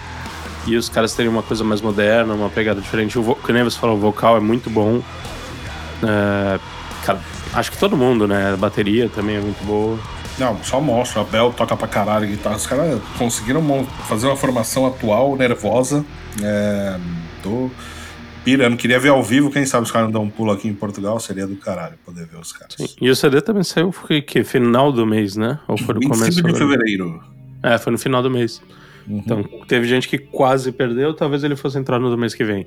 e 0.68 0.76
os 0.76 0.90
caras 0.90 1.14
terem 1.14 1.32
uma 1.32 1.42
coisa 1.42 1.64
mais 1.64 1.82
moderna, 1.82 2.34
uma 2.34 2.50
pegada 2.50 2.82
diferente. 2.82 3.18
O 3.18 3.36
que 3.36 3.52
nem 3.52 3.64
você 3.64 3.80
falou, 3.80 3.96
o 3.96 4.00
vocal 4.00 4.38
é 4.38 4.40
muito 4.40 4.70
bom. 4.70 5.02
É, 6.04 6.60
acho 7.54 7.72
que 7.72 7.78
todo 7.78 7.98
mundo, 7.98 8.28
né? 8.28 8.54
A 8.54 8.58
bateria 8.58 9.10
também 9.10 9.36
é 9.36 9.42
muito 9.42 9.64
boa. 9.66 10.00
Não, 10.38 10.64
só 10.64 10.80
mostra. 10.82 11.22
A 11.22 11.24
Bel 11.24 11.54
toca 11.54 11.76
pra 11.76 11.88
caralho 11.88 12.28
guitarra. 12.28 12.56
Os 12.56 12.66
caras 12.66 13.02
conseguiram 13.18 13.86
fazer 14.08 14.28
uma 14.28 14.36
formação 14.36 14.86
atual, 14.86 15.36
nervosa. 15.36 16.06
É, 16.42 16.98
tô 17.44 17.70
pirando. 18.44 18.78
Queria 18.78 19.00
ver 19.00 19.10
ao 19.10 19.22
vivo. 19.22 19.52
Quem 19.52 19.66
sabe 19.66 19.84
os 19.84 19.92
caras 19.92 20.08
não 20.08 20.14
dão 20.14 20.24
um 20.24 20.30
pulo 20.30 20.52
aqui 20.52 20.68
em 20.68 20.74
Portugal. 20.74 21.20
Seria 21.20 21.46
do 21.46 21.56
caralho 21.56 21.96
poder 22.06 22.26
ver 22.26 22.38
os 22.38 22.52
caras. 22.52 22.76
Sim. 22.76 22.88
E 23.00 23.10
o 23.10 23.16
CD 23.16 23.42
também 23.42 23.64
saiu 23.64 23.92
foi 23.92 24.22
que 24.22 24.44
final 24.44 24.92
do 24.92 25.06
mês, 25.06 25.36
né? 25.36 25.60
Ou 25.68 25.78
foi 25.78 25.96
no 25.96 26.02
começo? 26.02 26.42
de 26.42 26.54
fevereiro. 26.54 27.22
É, 27.62 27.78
foi 27.78 27.92
no 27.92 28.00
final 28.00 28.24
do 28.24 28.32
mês. 28.32 28.62
Uhum. 29.08 29.18
Então, 29.18 29.44
teve 29.68 29.88
gente 29.88 30.08
que 30.08 30.18
quase 30.18 30.72
perdeu. 30.72 31.14
Talvez 31.14 31.44
ele 31.44 31.56
fosse 31.56 31.78
entrar 31.78 32.00
no 32.00 32.10
do 32.10 32.18
mês 32.18 32.34
que 32.34 32.44
vem. 32.44 32.66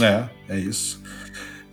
É, 0.00 0.24
é 0.48 0.58
isso. 0.58 1.00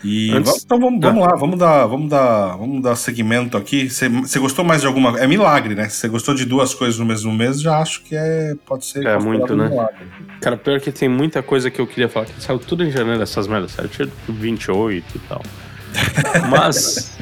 E 0.04 0.32
Antes... 0.32 0.64
então 0.64 0.80
vamos, 0.80 1.02
vamos 1.02 1.24
ah. 1.24 1.28
lá, 1.28 1.36
vamos 1.36 1.60
dar, 1.60 1.86
vamos 1.88 2.10
dar, 2.10 2.56
vamos 2.56 2.84
dar 2.84 2.96
segmento 2.96 3.58
aqui. 3.58 3.90
Você 3.90 4.40
gostou 4.40 4.64
mais 4.64 4.82
de 4.82 4.88
alguma? 4.88 5.20
É 5.20 5.26
milagre, 5.26 5.74
né? 5.74 5.90
Se 5.90 5.98
você 5.98 6.08
gostou 6.08 6.36
de 6.36 6.46
duas 6.46 6.74
coisas 6.74 7.00
no 7.00 7.06
mesmo 7.06 7.34
mês, 7.34 7.60
já 7.60 7.80
acho 7.80 8.04
que 8.04 8.16
é 8.16 8.56
pode 8.66 8.86
ser. 8.86 9.06
É 9.06 9.18
muito, 9.18 9.56
né? 9.56 9.70
Milagre. 9.70 10.08
Cara, 10.42 10.56
pior 10.56 10.80
que 10.80 10.92
tem 10.92 11.10
muita 11.10 11.42
coisa 11.42 11.72
que 11.72 11.82
eu 11.82 11.88
queria 11.88 12.08
falar 12.08 12.28
que 12.28 12.42
saiu 12.42 12.60
tudo 12.60 12.84
em 12.84 12.92
janeiro 12.92 13.22
essas 13.22 13.48
merdas, 13.48 13.72
saiu 13.72 13.88
tipo 13.88 14.12
28 14.30 15.06
e 15.16 15.20
tal. 15.20 15.42
Mas 16.50 17.18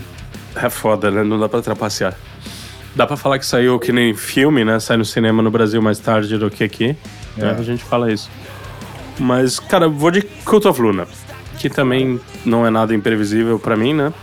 é 0.56 0.70
foda, 0.70 1.10
né? 1.10 1.24
Não 1.24 1.40
dá 1.40 1.48
pra 1.48 1.62
trapacear. 1.62 2.14
Dá 2.94 3.06
pra 3.08 3.16
falar 3.16 3.40
que 3.40 3.46
saiu 3.46 3.80
que 3.80 3.92
nem 3.92 4.14
filme, 4.14 4.66
né? 4.66 4.80
Sai 4.80 4.98
no 4.98 5.06
cinema 5.06 5.42
no 5.42 5.52
Brasil 5.52 5.82
mais 5.82 6.00
tarde 6.00 6.38
do 6.38 6.50
que 6.50 6.64
aqui. 6.64 6.96
É. 7.38 7.42
Né? 7.42 7.56
A 7.58 7.64
gente 7.64 7.84
fala 7.84 8.12
isso. 8.12 8.30
Mas, 9.18 9.60
cara, 9.60 9.88
vou 9.88 10.12
de 10.12 10.22
Cult 10.22 10.68
of 10.68 10.82
Luna 10.82 11.08
que 11.66 11.70
também 11.70 12.22
não 12.46 12.64
é 12.64 12.70
nada 12.70 12.94
imprevisível 12.94 13.58
para 13.58 13.76
mim, 13.76 13.92
né? 13.92 14.14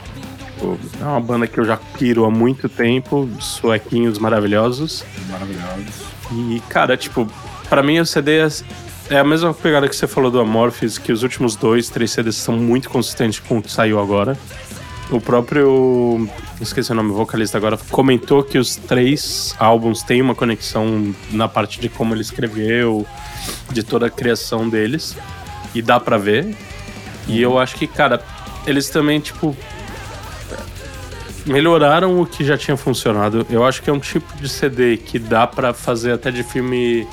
É 1.01 1.05
uma 1.05 1.19
banda 1.19 1.45
que 1.49 1.59
eu 1.59 1.65
já 1.65 1.77
piro 1.77 2.25
há 2.25 2.31
muito 2.31 2.69
tempo, 2.69 3.29
suequinhos 3.41 4.17
maravilhosos. 4.17 5.05
Maravilhosos. 5.29 6.05
E, 6.31 6.63
cara, 6.69 6.97
tipo, 6.97 7.27
para 7.69 7.83
mim 7.83 7.99
o 7.99 8.07
CD 8.07 8.39
é, 8.39 8.49
é 9.11 9.19
a 9.19 9.25
mesma 9.25 9.53
pegada 9.53 9.89
que 9.89 9.97
você 9.97 10.07
falou 10.07 10.31
do 10.31 10.39
Amorphis, 10.39 10.99
que 10.99 11.11
os 11.11 11.25
últimos 11.25 11.57
dois, 11.57 11.89
três 11.89 12.13
CDs 12.13 12.37
são 12.37 12.57
muito 12.57 12.89
consistentes 12.89 13.41
com 13.41 13.59
o 13.59 13.63
que 13.63 13.73
saiu 13.73 13.99
agora. 13.99 14.39
O 15.11 15.21
próprio. 15.21 16.29
Esqueci 16.61 16.93
o 16.93 16.95
nome, 16.95 17.11
o 17.11 17.15
vocalista 17.15 17.59
agora, 17.59 17.77
comentou 17.91 18.45
que 18.45 18.57
os 18.57 18.77
três 18.77 19.53
álbuns 19.59 20.05
têm 20.05 20.23
uma 20.23 20.37
conexão 20.37 21.13
na 21.33 21.49
parte 21.49 21.81
de 21.81 21.89
como 21.89 22.15
ele 22.15 22.23
escreveu, 22.23 23.05
de 23.73 23.83
toda 23.83 24.07
a 24.07 24.11
criação 24.11 24.69
deles. 24.69 25.17
E 25.75 25.83
dá 25.83 25.99
para 25.99 26.17
ver. 26.17 26.57
E 27.27 27.41
eu 27.41 27.59
acho 27.59 27.77
que, 27.77 27.87
cara, 27.87 28.23
eles 28.67 28.89
também, 28.89 29.21
tipo. 29.21 29.57
Melhoraram 31.45 32.21
o 32.21 32.27
que 32.27 32.45
já 32.45 32.57
tinha 32.57 32.77
funcionado. 32.77 33.45
Eu 33.51 33.65
acho 33.65 33.83
que 33.83 33.91
é 33.91 33.93
um 33.93 33.99
tipo 33.99 34.37
de 34.37 34.49
CD 34.49 34.97
que 34.97 35.19
dá 35.19 35.45
para 35.45 35.75
fazer 35.75 36.13
até 36.13 36.31
de 36.31 36.45
filme 36.45 37.07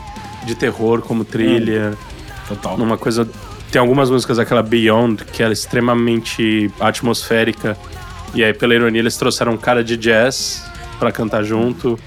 de 0.45 0.53
terror, 0.53 1.01
como 1.01 1.25
trilha. 1.25 1.93
Hum, 1.93 2.45
total. 2.47 2.77
Numa 2.77 2.97
coisa. 2.97 3.27
Tem 3.71 3.79
algumas 3.79 4.09
músicas 4.09 4.37
daquela 4.37 4.63
Beyond, 4.63 5.25
que 5.25 5.41
era 5.41 5.53
extremamente 5.53 6.71
atmosférica. 6.79 7.77
E 8.33 8.43
aí, 8.43 8.53
pela 8.53 8.75
ironia, 8.75 9.01
eles 9.01 9.17
trouxeram 9.17 9.53
um 9.53 9.57
cara 9.57 9.83
de 9.83 9.97
jazz 9.97 10.63
para 10.99 11.11
cantar 11.11 11.43
junto. 11.43 11.97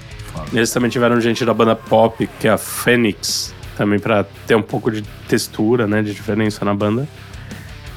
Eles 0.51 0.71
também 0.71 0.89
tiveram 0.89 1.19
gente 1.19 1.43
da 1.45 1.53
banda 1.53 1.75
pop, 1.75 2.29
que 2.39 2.47
é 2.47 2.51
a 2.51 2.57
Phoenix, 2.57 3.53
também 3.77 3.99
para 3.99 4.23
ter 4.45 4.55
um 4.55 4.61
pouco 4.61 4.91
de 4.91 5.01
textura, 5.27 5.87
né, 5.87 6.01
de 6.01 6.13
diferença 6.13 6.63
na 6.63 6.73
banda. 6.73 7.07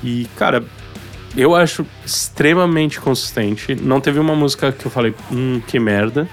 E, 0.02 0.26
cara, 0.36 0.64
eu 1.36 1.54
acho 1.54 1.86
extremamente 2.04 3.00
consistente. 3.00 3.74
Não 3.74 4.00
teve 4.00 4.18
uma 4.18 4.34
música 4.34 4.72
que 4.72 4.86
eu 4.86 4.90
falei, 4.90 5.14
hum, 5.30 5.60
que 5.66 5.78
merda. 5.78 6.28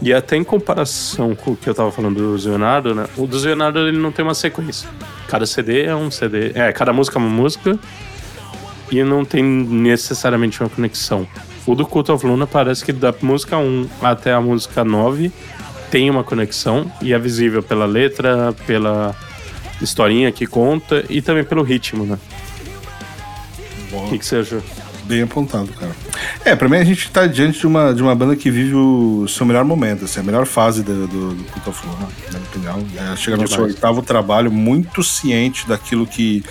E 0.00 0.12
até 0.12 0.36
em 0.36 0.44
comparação 0.44 1.34
com 1.34 1.52
o 1.52 1.56
que 1.56 1.68
eu 1.68 1.74
tava 1.74 1.92
falando 1.92 2.16
do 2.16 2.48
Leonardo, 2.48 2.94
né? 2.94 3.06
O 3.16 3.26
do 3.26 3.38
Leonardo 3.38 3.78
ele 3.78 3.96
não 3.96 4.10
tem 4.10 4.24
uma 4.24 4.34
sequência. 4.34 4.88
Cada 5.28 5.46
CD 5.46 5.84
é 5.84 5.94
um 5.94 6.10
CD. 6.10 6.50
É, 6.54 6.72
cada 6.72 6.92
música 6.92 7.18
é 7.18 7.20
uma 7.20 7.30
música. 7.30 7.78
E 8.90 9.02
não 9.04 9.24
tem 9.24 9.42
necessariamente 9.42 10.60
uma 10.60 10.68
conexão. 10.68 11.26
O 11.64 11.74
do 11.74 11.86
Cult 11.86 12.10
of 12.10 12.26
Luna 12.26 12.46
parece 12.46 12.84
que 12.84 12.92
da 12.92 13.14
música 13.22 13.56
1 13.56 13.88
até 14.02 14.32
a 14.32 14.40
música 14.40 14.84
9 14.84 15.32
tem 15.90 16.10
uma 16.10 16.24
conexão 16.24 16.90
e 17.00 17.12
é 17.12 17.18
visível 17.18 17.62
pela 17.62 17.86
letra, 17.86 18.52
pela 18.66 19.14
historinha 19.80 20.32
que 20.32 20.46
conta 20.46 21.04
e 21.08 21.22
também 21.22 21.44
pelo 21.44 21.62
ritmo, 21.62 22.04
né? 22.04 22.18
O 23.92 24.08
que, 24.08 24.18
que 24.18 24.26
você 24.26 24.36
achou? 24.36 24.62
Bem 25.04 25.22
apontado, 25.22 25.68
cara. 25.72 25.94
É, 26.44 26.54
pra 26.54 26.68
mim 26.68 26.76
a 26.76 26.84
gente 26.84 27.10
tá 27.10 27.26
diante 27.26 27.58
de 27.58 27.66
uma, 27.66 27.92
de 27.92 28.02
uma 28.02 28.14
banda 28.14 28.36
que 28.36 28.50
vive 28.50 28.74
o 28.74 29.26
seu 29.28 29.44
melhor 29.44 29.64
momento, 29.64 30.04
assim, 30.04 30.20
a 30.20 30.22
melhor 30.22 30.46
fase 30.46 30.82
do, 30.82 31.06
do, 31.06 31.34
do 31.34 31.44
Cult 31.44 31.68
of 31.68 31.86
Luna, 31.86 32.08
na 32.32 32.38
minha 32.38 32.48
opinião. 32.48 32.86
É, 33.12 33.16
chega 33.16 33.36
no 33.36 33.48
seu 33.48 33.64
oitavo 33.64 34.00
trabalho, 34.02 34.50
muito 34.50 35.02
ciente 35.02 35.66
daquilo 35.66 36.06
que, 36.06 36.44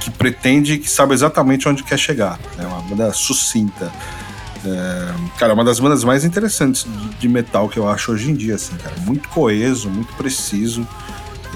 que 0.00 0.10
pretende 0.10 0.78
que 0.78 0.88
sabe 0.88 1.14
exatamente 1.14 1.68
onde 1.68 1.82
quer 1.82 1.98
chegar. 1.98 2.38
É 2.58 2.62
né? 2.62 2.66
uma 2.66 2.82
banda 2.82 3.12
sucinta. 3.12 3.90
É, 4.64 5.14
cara, 5.38 5.52
é 5.52 5.54
uma 5.54 5.64
das 5.64 5.80
bandas 5.80 6.04
mais 6.04 6.24
interessantes 6.24 6.84
de, 6.84 7.08
de, 7.16 7.28
metal 7.28 7.68
que 7.68 7.78
eu 7.78 7.88
acho 7.88 8.12
hoje 8.12 8.30
em 8.30 8.34
dia, 8.34 8.54
assim, 8.54 8.76
cara. 8.76 8.94
Muito 9.00 9.28
coeso, 9.28 9.90
muito 9.90 10.12
preciso. 10.14 10.86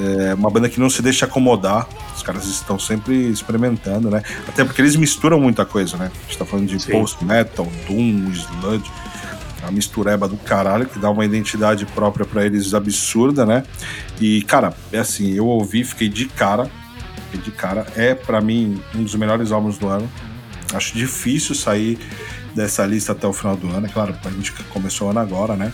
É 0.00 0.34
uma 0.34 0.50
banda 0.50 0.68
que 0.68 0.78
não 0.78 0.88
se 0.88 1.02
deixa 1.02 1.26
acomodar. 1.26 1.88
Os 2.14 2.22
caras 2.22 2.46
estão 2.46 2.78
sempre 2.78 3.14
experimentando, 3.30 4.10
né? 4.10 4.22
Até 4.46 4.64
porque 4.64 4.80
eles 4.80 4.96
misturam 4.96 5.40
muita 5.40 5.64
coisa, 5.64 5.96
né? 5.96 6.10
A 6.14 6.26
gente 6.26 6.38
tá 6.38 6.44
falando 6.44 6.66
de 6.66 6.86
post-metal, 6.86 7.66
doom, 7.86 8.30
sludge. 8.32 8.90
A 9.62 9.70
mistureba 9.70 10.28
do 10.28 10.36
caralho, 10.36 10.86
que 10.86 10.98
dá 10.98 11.10
uma 11.10 11.24
identidade 11.24 11.84
própria 11.86 12.24
para 12.24 12.46
eles 12.46 12.74
absurda, 12.74 13.44
né? 13.44 13.64
E, 14.20 14.42
cara, 14.42 14.72
é 14.92 14.98
assim, 14.98 15.32
eu 15.32 15.46
ouvi, 15.46 15.84
fiquei 15.84 16.08
de 16.08 16.26
cara. 16.26 16.70
Fiquei 17.24 17.40
de 17.40 17.50
cara. 17.50 17.86
É, 17.96 18.14
para 18.14 18.40
mim, 18.40 18.80
um 18.94 19.02
dos 19.02 19.14
melhores 19.16 19.50
álbuns 19.52 19.76
do 19.76 19.88
ano. 19.88 20.08
Acho 20.72 20.96
difícil 20.96 21.54
sair 21.54 21.98
dessa 22.54 22.84
lista 22.86 23.12
até 23.12 23.26
o 23.26 23.32
final 23.32 23.56
do 23.56 23.68
ano. 23.68 23.86
É 23.86 23.88
claro, 23.88 24.14
a 24.24 24.30
gente 24.30 24.52
começou 24.70 25.08
o 25.08 25.10
ano 25.10 25.20
agora, 25.20 25.56
né? 25.56 25.72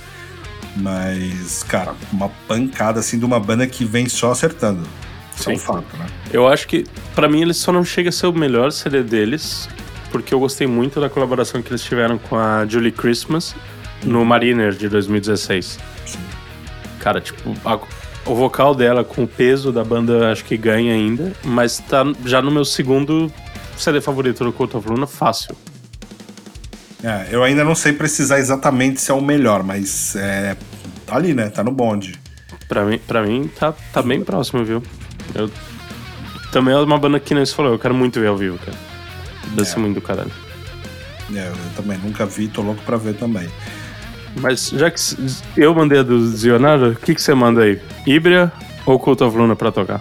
Mas, 0.77 1.63
cara, 1.63 1.95
uma 2.13 2.29
pancada 2.49 3.01
assim 3.01 3.19
de 3.19 3.25
uma 3.25 3.39
banda 3.39 3.67
que 3.67 3.85
vem 3.85 4.09
só 4.09 4.33
acertando. 4.33 4.83
Isso 5.37 5.51
é 5.51 5.55
um 5.55 5.59
fato, 5.59 5.97
né? 5.97 6.07
Eu 6.33 6.49
acho 6.49 6.67
que, 6.67 6.85
para 7.15 7.29
mim, 7.29 7.43
eles 7.43 7.57
só 7.57 7.73
não 7.73 7.85
chega 7.85 8.09
a 8.09 8.13
ser 8.13 8.27
o 8.27 8.33
melhor 8.33 8.71
CD 8.71 9.03
deles, 9.03 9.69
porque 10.11 10.33
eu 10.33 10.41
gostei 10.41 10.67
muito 10.67 11.01
da 11.01 11.09
colaboração 11.09 11.63
que 11.63 11.71
eles 11.71 11.83
tiveram 11.83 12.19
com 12.19 12.37
a 12.37 12.67
Julie 12.67 12.93
Christmas 12.93 13.55
no 14.05 14.25
Mariner 14.25 14.73
de 14.73 14.89
2016. 14.89 15.79
Sim. 16.07 16.19
Cara, 17.01 17.21
tipo, 17.21 17.55
a, 17.65 17.79
o 18.27 18.35
vocal 18.35 18.75
dela 18.75 19.05
com 19.05 19.25
o 19.25 19.29
peso 19.29 19.73
da 19.73 19.85
banda 19.85 20.31
acho 20.33 20.45
que 20.45 20.57
ganha 20.57 20.95
ainda, 20.95 21.33
mas 21.45 21.79
tá 21.79 22.05
já 22.25 22.41
no 22.41 22.51
meu 22.51 22.65
segundo 22.65 23.31
CD 23.77 24.01
favorito 24.01 24.45
do 24.45 24.53
Cult 24.53 24.77
of 24.77 24.89
Luna, 24.89 25.07
fácil. 25.07 25.57
É, 27.05 27.29
eu 27.31 27.45
ainda 27.45 27.63
não 27.63 27.75
sei 27.75 27.93
precisar 27.93 28.39
exatamente 28.39 28.99
se 28.99 29.11
é 29.11 29.15
o 29.15 29.21
melhor, 29.21 29.63
mas 29.63 30.17
é, 30.17 30.57
tá 31.05 31.17
ali, 31.17 31.35
né? 31.35 31.51
Tá 31.51 31.63
no 31.63 31.71
bonde. 31.71 32.19
Pra 32.67 32.83
mim, 32.87 32.99
pra 32.99 33.23
mim 33.23 33.51
tá, 33.59 33.75
tá 33.93 34.01
bem 34.01 34.25
próximo, 34.25 34.65
viu? 34.65 34.83
Eu, 35.35 35.51
também 36.51 36.75
é 36.75 36.79
uma 36.79 36.99
banda 36.99 37.21
que 37.21 37.35
nem 37.35 37.45
você 37.45 37.55
falou, 37.55 37.73
eu 37.73 37.79
quero 37.79 37.95
muito 37.95 38.19
ver 38.19 38.29
ao 38.29 38.37
vivo, 38.39 38.59
cara. 38.59 38.79
Deve 39.55 39.71
é. 39.71 39.77
muito 39.77 39.97
do 39.97 40.01
caralho. 40.01 40.33
É, 41.35 41.49
eu 41.49 41.55
também 41.77 41.99
nunca 41.99 42.25
vi, 42.25 42.49
tô 42.49 42.63
louco 42.63 42.81
pra 42.87 42.97
ver 42.97 43.15
também. 43.17 43.49
Mas 44.37 44.71
já 44.71 44.91
que 44.91 44.99
eu 45.59 45.75
mandei 45.75 45.99
a 45.99 46.03
do 46.03 46.27
Zionaro, 46.27 46.93
o 46.93 46.97
que, 46.97 47.15
que 47.15 47.21
você 47.21 47.35
manda 47.35 47.63
aí? 47.63 47.81
Ibria 48.07 48.51
ou 48.87 48.99
Cult 48.99 49.23
of 49.23 49.37
Luna 49.37 49.55
pra 49.55 49.71
tocar? 49.71 50.01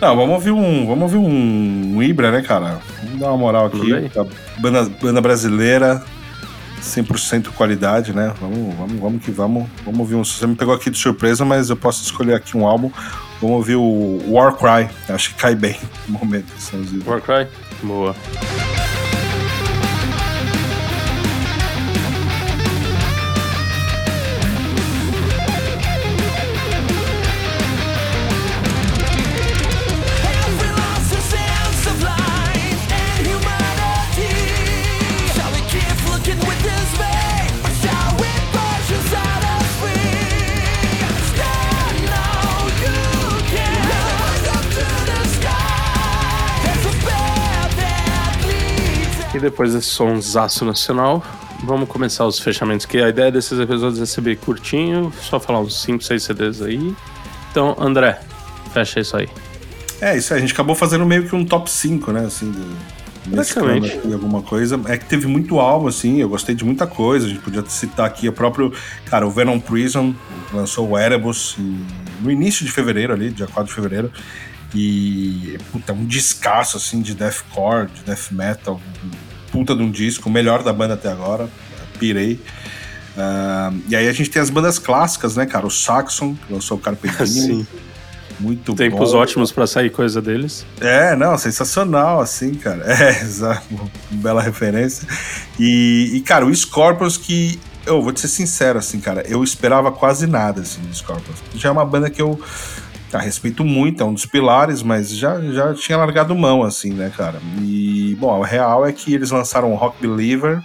Não, 0.00 0.14
vamos 0.14 0.36
ouvir 0.36 0.52
um, 0.52 0.86
vamos 0.86 1.02
ouvir 1.02 1.16
um, 1.16 1.96
um 1.96 2.02
Ibra, 2.02 2.30
né, 2.30 2.42
cara? 2.42 2.78
Vamos 3.02 3.18
dar 3.18 3.28
uma 3.28 3.36
moral 3.36 3.66
aqui. 3.66 4.10
Banda, 4.60 4.84
banda 5.02 5.20
brasileira, 5.20 6.04
100% 6.80 7.48
qualidade, 7.48 8.12
né? 8.12 8.32
Vamos, 8.40 8.74
vamos, 8.74 9.00
vamos 9.00 9.24
que 9.24 9.30
vamos. 9.30 9.68
Vamos 9.84 10.00
ouvir 10.00 10.14
um. 10.14 10.24
Você 10.24 10.46
me 10.46 10.54
pegou 10.54 10.74
aqui 10.74 10.90
de 10.90 10.98
surpresa, 10.98 11.44
mas 11.44 11.70
eu 11.70 11.76
posso 11.76 12.02
escolher 12.02 12.34
aqui 12.34 12.56
um 12.56 12.66
álbum. 12.66 12.90
Vamos 13.40 13.56
ouvir 13.56 13.76
o 13.76 14.20
Warcry. 14.28 14.88
Acho 15.08 15.34
que 15.34 15.40
cai 15.40 15.54
bem 15.54 15.78
no 16.08 16.18
momento. 16.18 16.52
Warcry? 17.06 17.46
Boa. 17.82 18.14
E 49.38 49.40
depois 49.40 49.72
desse 49.72 49.86
sonsaço 49.86 50.64
nacional, 50.64 51.24
vamos 51.62 51.88
começar 51.88 52.26
os 52.26 52.40
fechamentos. 52.40 52.84
Que 52.84 52.98
a 52.98 53.08
ideia 53.08 53.30
desses 53.30 53.56
episódios 53.56 54.00
é 54.00 54.04
ser 54.04 54.36
curtinho, 54.36 55.12
só 55.22 55.38
falar 55.38 55.60
uns 55.60 55.80
5, 55.80 56.02
6 56.02 56.22
CDs 56.24 56.60
aí. 56.60 56.92
Então, 57.48 57.76
André, 57.78 58.18
fecha 58.74 58.98
isso 58.98 59.16
aí. 59.16 59.28
É, 60.00 60.16
isso 60.16 60.34
aí. 60.34 60.38
A 60.38 60.40
gente 60.40 60.52
acabou 60.52 60.74
fazendo 60.74 61.06
meio 61.06 61.28
que 61.28 61.36
um 61.36 61.44
top 61.44 61.70
5, 61.70 62.10
né? 62.10 62.24
Assim, 62.24 62.50
do, 62.50 62.76
Basicamente. 63.26 64.00
alguma 64.12 64.42
coisa. 64.42 64.80
É 64.86 64.98
que 64.98 65.04
teve 65.04 65.28
muito 65.28 65.60
álbum, 65.60 65.86
assim, 65.86 66.20
eu 66.20 66.28
gostei 66.28 66.56
de 66.56 66.64
muita 66.64 66.84
coisa. 66.88 67.26
A 67.26 67.28
gente 67.28 67.40
podia 67.40 67.64
citar 67.68 68.06
aqui 68.06 68.28
o 68.28 68.32
próprio. 68.32 68.72
Cara, 69.04 69.24
o 69.24 69.30
Venom 69.30 69.60
Prison 69.60 70.16
lançou 70.52 70.88
o 70.88 70.98
Erebus 70.98 71.54
no 72.20 72.28
início 72.28 72.66
de 72.66 72.72
fevereiro, 72.72 73.12
ali, 73.12 73.30
dia 73.30 73.46
4 73.46 73.66
de 73.66 73.72
fevereiro. 73.72 74.10
E, 74.74 75.58
puta, 75.72 75.92
um 75.92 76.04
descasso, 76.04 76.76
assim, 76.76 77.00
de 77.00 77.14
deathcore, 77.14 77.86
de 77.86 78.02
death 78.02 78.32
metal, 78.32 78.80
puta 79.50 79.74
de 79.74 79.82
um 79.82 79.90
disco, 79.90 80.28
o 80.28 80.32
melhor 80.32 80.62
da 80.62 80.72
banda 80.72 80.94
até 80.94 81.10
agora. 81.10 81.48
Pirei. 81.98 82.40
Uh, 83.16 83.76
e 83.88 83.96
aí 83.96 84.08
a 84.08 84.12
gente 84.12 84.30
tem 84.30 84.40
as 84.40 84.48
bandas 84.48 84.78
clássicas, 84.78 85.36
né, 85.36 85.44
cara? 85.44 85.66
O 85.66 85.70
Saxon, 85.70 86.34
que 86.34 86.52
lançou 86.52 86.76
o 86.76 86.80
Carpe 86.80 87.08
Diem. 87.26 87.66
Muito 88.40 88.72
Tempos 88.74 89.12
bom. 89.12 89.18
ótimos 89.18 89.50
para 89.50 89.66
sair 89.66 89.90
coisa 89.90 90.22
deles. 90.22 90.64
É, 90.80 91.16
não, 91.16 91.36
sensacional, 91.36 92.20
assim, 92.20 92.54
cara. 92.54 92.84
É, 92.86 93.20
exato. 93.20 93.66
Bela 94.10 94.40
referência. 94.40 95.06
E, 95.58 96.12
e, 96.14 96.20
cara, 96.20 96.46
o 96.46 96.54
Scorpions 96.54 97.16
que. 97.16 97.58
Eu 97.84 98.02
vou 98.02 98.12
te 98.12 98.20
ser 98.20 98.28
sincero, 98.28 98.78
assim, 98.78 99.00
cara. 99.00 99.24
Eu 99.26 99.42
esperava 99.42 99.90
quase 99.90 100.26
nada, 100.26 100.60
assim, 100.60 100.80
do 100.82 100.94
Scorpions. 100.94 101.38
Já 101.54 101.70
é 101.70 101.72
uma 101.72 101.86
banda 101.86 102.10
que 102.10 102.20
eu 102.20 102.38
Tá, 103.10 103.18
respeito 103.18 103.64
muito, 103.64 104.02
é 104.02 104.06
um 104.06 104.12
dos 104.12 104.26
pilares, 104.26 104.82
mas 104.82 105.10
já, 105.10 105.40
já 105.40 105.72
tinha 105.72 105.96
largado 105.96 106.34
mão, 106.34 106.62
assim, 106.62 106.92
né, 106.92 107.10
cara? 107.16 107.40
E, 107.62 108.14
bom, 108.20 108.42
a 108.42 108.46
real 108.46 108.84
é 108.84 108.92
que 108.92 109.14
eles 109.14 109.30
lançaram 109.30 109.72
o 109.72 109.76
Rock 109.76 110.00
Believer 110.00 110.62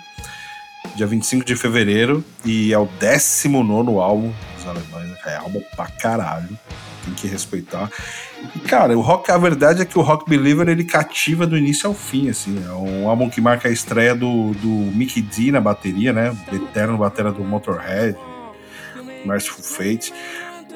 dia 0.95 1.07
25 1.07 1.45
de 1.45 1.55
fevereiro 1.55 2.23
e 2.45 2.73
é 2.73 2.77
o 2.77 2.87
19 2.99 3.97
álbum 3.99 4.33
dos 4.55 4.67
alemães, 4.67 5.09
né? 5.09 5.17
É 5.25 5.35
álbum 5.37 5.61
pra 5.75 5.87
caralho, 5.87 6.49
tem 7.03 7.13
que 7.13 7.27
respeitar. 7.27 7.89
E, 8.55 8.59
cara, 8.59 8.97
o 8.97 9.01
rock, 9.01 9.31
a 9.31 9.37
verdade 9.37 9.81
é 9.81 9.85
que 9.85 9.97
o 9.97 10.01
Rock 10.01 10.29
Believer 10.29 10.67
ele 10.67 10.83
cativa 10.83 11.47
do 11.47 11.57
início 11.57 11.87
ao 11.87 11.93
fim, 11.93 12.29
assim. 12.29 12.61
É 12.67 12.71
um 12.71 13.07
álbum 13.07 13.29
que 13.29 13.41
marca 13.41 13.69
a 13.69 13.71
estreia 13.71 14.13
do, 14.13 14.51
do 14.53 14.67
Mickey 14.67 15.21
D 15.21 15.51
na 15.51 15.61
bateria, 15.61 16.13
né? 16.13 16.35
Eterno 16.51 16.97
batera 16.97 17.31
do 17.31 17.43
Motorhead, 17.43 18.17
Merciful 19.25 19.63
Fate. 19.63 20.13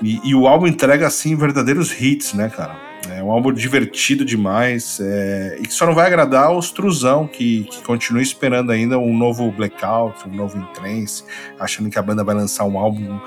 E, 0.02 0.30
e, 0.30 0.36
o 0.36 0.48
álbum 0.48 0.68
entrega, 0.68 1.08
assim, 1.08 1.36
verdadeiros 1.36 1.92
hits, 2.00 2.34
né, 2.34 2.50
cara? 2.50 2.76
É 3.10 3.24
um 3.24 3.32
álbum 3.32 3.54
divertido 3.54 4.26
demais 4.26 5.00
é, 5.00 5.58
e 5.60 5.64
que 5.64 5.74
só 5.74 5.86
não 5.86 5.96
vai 5.96 6.08
agradar 6.08 6.52
os 6.52 6.72
truzão 6.72 7.28
que, 7.28 7.64
que 7.64 7.82
continua 7.84 8.22
esperando 8.22 8.72
ainda 8.72 8.98
um 9.00 9.16
novo 9.18 9.52
Blackout, 9.52 10.28
um 10.28 10.36
novo 10.36 10.58
Entrance, 10.58 11.24
achando 11.60 11.90
que 11.90 11.98
a 11.98 12.02
banda 12.02 12.24
vai 12.24 12.36
lançar 12.36 12.66
um 12.66 12.78
álbum 12.78 13.20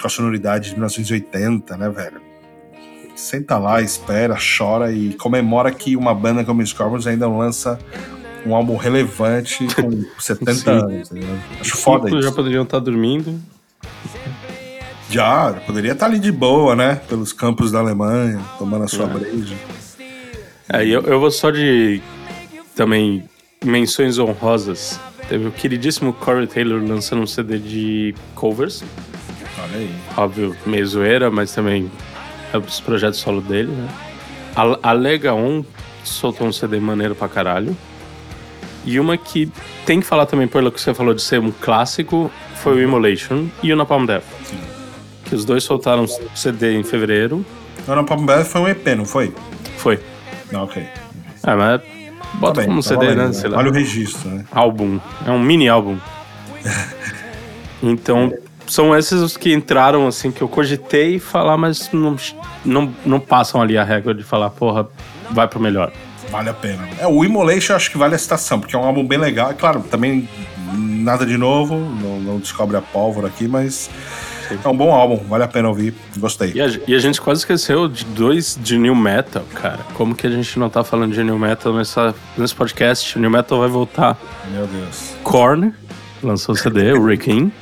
com 0.00 0.06
a 0.06 0.10
sonoridade 0.10 0.70
de 0.70 0.72
1980, 0.72 1.76
né, 1.76 1.88
velho? 1.88 2.20
Senta 3.14 3.58
lá, 3.58 3.80
espera, 3.80 4.36
chora 4.36 4.90
e 4.92 5.14
comemora 5.14 5.70
que 5.70 5.96
uma 5.96 6.14
banda 6.14 6.44
como 6.44 6.66
Scorpions 6.66 7.06
ainda 7.06 7.28
lança 7.28 7.78
um 8.44 8.54
álbum 8.54 8.76
relevante 8.76 9.66
com 9.74 10.04
70 10.18 10.54
Sim. 10.54 10.70
anos. 10.70 11.10
Né? 11.10 11.20
Acho 11.60 11.76
foda 11.76 12.08
isso. 12.08 12.22
já 12.22 12.32
poderiam 12.32 12.64
estar 12.64 12.80
dormindo. 12.80 13.38
Já, 15.12 15.52
poderia 15.66 15.92
estar 15.92 16.06
ali 16.06 16.18
de 16.18 16.32
boa, 16.32 16.74
né? 16.74 16.98
Pelos 17.06 17.34
campos 17.34 17.70
da 17.70 17.80
Alemanha, 17.80 18.40
tomando 18.58 18.84
a 18.84 18.88
sua 18.88 19.04
é. 19.04 19.08
breja. 19.08 19.54
É, 20.72 20.86
eu, 20.86 21.02
eu 21.02 21.20
vou 21.20 21.30
só 21.30 21.50
de 21.50 22.00
também 22.74 23.22
menções 23.62 24.18
honrosas. 24.18 24.98
Teve 25.28 25.48
o 25.48 25.52
queridíssimo 25.52 26.14
Corey 26.14 26.46
Taylor 26.46 26.82
lançando 26.82 27.20
um 27.20 27.26
CD 27.26 27.58
de 27.58 28.14
covers. 28.34 28.82
Olha 29.62 29.80
aí. 29.80 29.90
Óbvio, 30.16 30.56
meio 30.64 30.86
zoeira, 30.86 31.30
mas 31.30 31.52
também 31.52 31.90
é 32.50 32.56
os 32.56 32.80
projetos 32.80 33.20
solo 33.20 33.42
dele, 33.42 33.70
né? 33.70 33.88
A, 34.56 34.90
a 34.90 34.92
Lega 34.92 35.34
1 35.34 35.62
soltou 36.04 36.46
um 36.46 36.52
CD 36.52 36.80
maneiro 36.80 37.14
pra 37.14 37.28
caralho. 37.28 37.76
E 38.86 38.98
uma 38.98 39.18
que 39.18 39.52
tem 39.84 40.00
que 40.00 40.06
falar 40.06 40.24
também, 40.24 40.48
pelo 40.48 40.72
que 40.72 40.80
você 40.80 40.94
falou 40.94 41.12
de 41.12 41.20
ser 41.20 41.38
um 41.38 41.52
clássico, 41.52 42.30
foi 42.56 42.76
o 42.76 42.80
Immolation 42.80 43.46
e 43.62 43.70
o 43.74 43.76
Napalm 43.76 44.06
Death. 44.06 44.24
Sim 44.44 44.71
que 45.32 45.36
os 45.36 45.46
dois 45.46 45.64
soltaram 45.64 46.06
CD 46.34 46.74
em 46.74 46.84
fevereiro. 46.84 47.42
Não, 47.88 47.96
não, 47.96 48.04
Bad 48.04 48.44
foi 48.44 48.60
um 48.60 48.68
EP, 48.68 48.86
não 48.94 49.06
foi? 49.06 49.34
Foi. 49.78 49.98
Não, 50.52 50.64
ok. 50.64 50.82
É, 50.82 51.54
mas 51.54 51.80
bota 52.34 52.60
tá 52.60 52.66
como 52.66 52.82
tá 52.82 52.88
CD, 52.90 53.06
valendo, 53.06 53.28
né? 53.28 53.32
Sei 53.32 53.48
Olha 53.48 53.62
lá. 53.62 53.70
o 53.70 53.72
registro, 53.72 54.28
né? 54.28 54.44
Álbum. 54.52 55.00
É 55.26 55.30
um 55.30 55.38
mini 55.38 55.70
álbum. 55.70 55.96
então, 57.82 58.30
são 58.66 58.94
esses 58.94 59.22
os 59.22 59.38
que 59.38 59.54
entraram, 59.54 60.06
assim, 60.06 60.30
que 60.30 60.42
eu 60.42 60.48
cogitei 60.48 61.18
falar, 61.18 61.56
mas 61.56 61.90
não, 61.92 62.14
não, 62.62 62.94
não 63.06 63.18
passam 63.18 63.62
ali 63.62 63.78
a 63.78 63.84
regra 63.84 64.12
de 64.12 64.22
falar, 64.22 64.50
porra, 64.50 64.86
vai 65.30 65.48
pro 65.48 65.58
melhor. 65.58 65.90
Vale 66.30 66.50
a 66.50 66.54
pena. 66.54 66.86
É, 67.00 67.06
o 67.06 67.24
Immolation 67.24 67.74
acho 67.74 67.90
que 67.90 67.96
vale 67.96 68.14
a 68.14 68.18
citação, 68.18 68.60
porque 68.60 68.76
é 68.76 68.78
um 68.78 68.84
álbum 68.84 69.06
bem 69.06 69.16
legal. 69.16 69.54
Claro, 69.54 69.80
também 69.90 70.28
nada 70.74 71.24
de 71.24 71.38
novo, 71.38 71.74
não, 71.74 72.20
não 72.20 72.38
descobre 72.38 72.76
a 72.76 72.82
pólvora 72.82 73.28
aqui, 73.28 73.48
mas 73.48 73.88
é 74.64 74.68
um 74.68 74.76
bom 74.76 74.92
álbum, 74.92 75.16
vale 75.28 75.44
a 75.44 75.48
pena 75.48 75.68
ouvir. 75.68 75.94
Gostei. 76.16 76.52
E 76.54 76.60
a, 76.60 76.70
e 76.86 76.94
a, 76.94 76.98
gente 76.98 77.20
quase 77.20 77.40
esqueceu 77.40 77.88
de 77.88 78.04
dois 78.04 78.58
de 78.60 78.78
New 78.78 78.94
Metal, 78.94 79.44
cara. 79.54 79.80
Como 79.94 80.14
que 80.14 80.26
a 80.26 80.30
gente 80.30 80.58
não 80.58 80.68
tá 80.68 80.82
falando 80.84 81.12
de 81.12 81.22
New 81.22 81.38
Metal 81.38 81.72
nessa, 81.74 82.14
nesse 82.36 82.54
podcast? 82.54 83.16
O 83.16 83.20
New 83.20 83.30
Metal 83.30 83.58
vai 83.58 83.68
voltar. 83.68 84.18
Meu 84.50 84.66
Deus. 84.66 85.14
Korn 85.22 85.72
lançou 86.22 86.54
o 86.54 86.58
CD, 86.58 86.92
o 86.92 87.04
Rick 87.04 87.30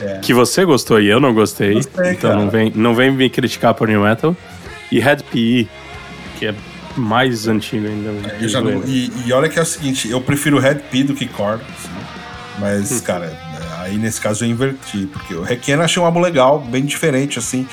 é. 0.00 0.18
Que 0.18 0.34
você 0.34 0.64
gostou 0.64 1.00
e 1.00 1.08
eu 1.08 1.20
não 1.20 1.34
gostei. 1.34 1.74
gostei 1.74 2.12
então 2.12 2.36
não 2.36 2.50
vem, 2.50 2.72
não 2.74 2.94
vem 2.94 3.10
me 3.10 3.30
criticar 3.30 3.74
por 3.74 3.88
New 3.88 4.02
Metal. 4.02 4.36
E 4.90 5.00
Red 5.00 5.18
PE, 5.30 5.68
que 6.38 6.46
é 6.46 6.54
mais 6.96 7.48
antigo 7.48 7.86
ainda. 7.86 8.10
É, 8.28 8.60
não, 8.60 8.84
e, 8.84 9.10
e, 9.26 9.32
olha 9.32 9.48
que 9.48 9.58
é 9.58 9.62
o 9.62 9.66
seguinte, 9.66 10.08
eu 10.08 10.20
prefiro 10.20 10.58
Red 10.58 10.76
PE 10.90 11.04
do 11.04 11.14
que 11.14 11.26
Korn. 11.26 11.60
Assim, 11.62 11.88
mas, 12.58 12.92
hum. 12.92 13.00
cara, 13.00 13.36
Aí 13.84 13.98
nesse 13.98 14.18
caso 14.18 14.44
eu 14.44 14.48
inverti, 14.48 15.06
porque 15.12 15.34
o 15.34 15.42
Requiem 15.42 15.78
achei 15.80 16.02
um 16.02 16.06
álbum 16.06 16.20
legal, 16.20 16.58
bem 16.58 16.84
diferente, 16.84 17.38
assim. 17.38 17.68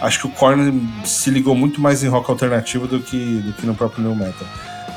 Acho 0.00 0.20
que 0.20 0.26
o 0.26 0.30
Korn 0.30 0.82
se 1.04 1.30
ligou 1.30 1.54
muito 1.54 1.78
mais 1.78 2.02
em 2.02 2.08
rock 2.08 2.30
alternativo 2.30 2.88
do 2.88 3.00
que, 3.00 3.40
do 3.40 3.52
que 3.52 3.66
no 3.66 3.74
próprio 3.74 4.02
New 4.02 4.16
Metal. 4.16 4.48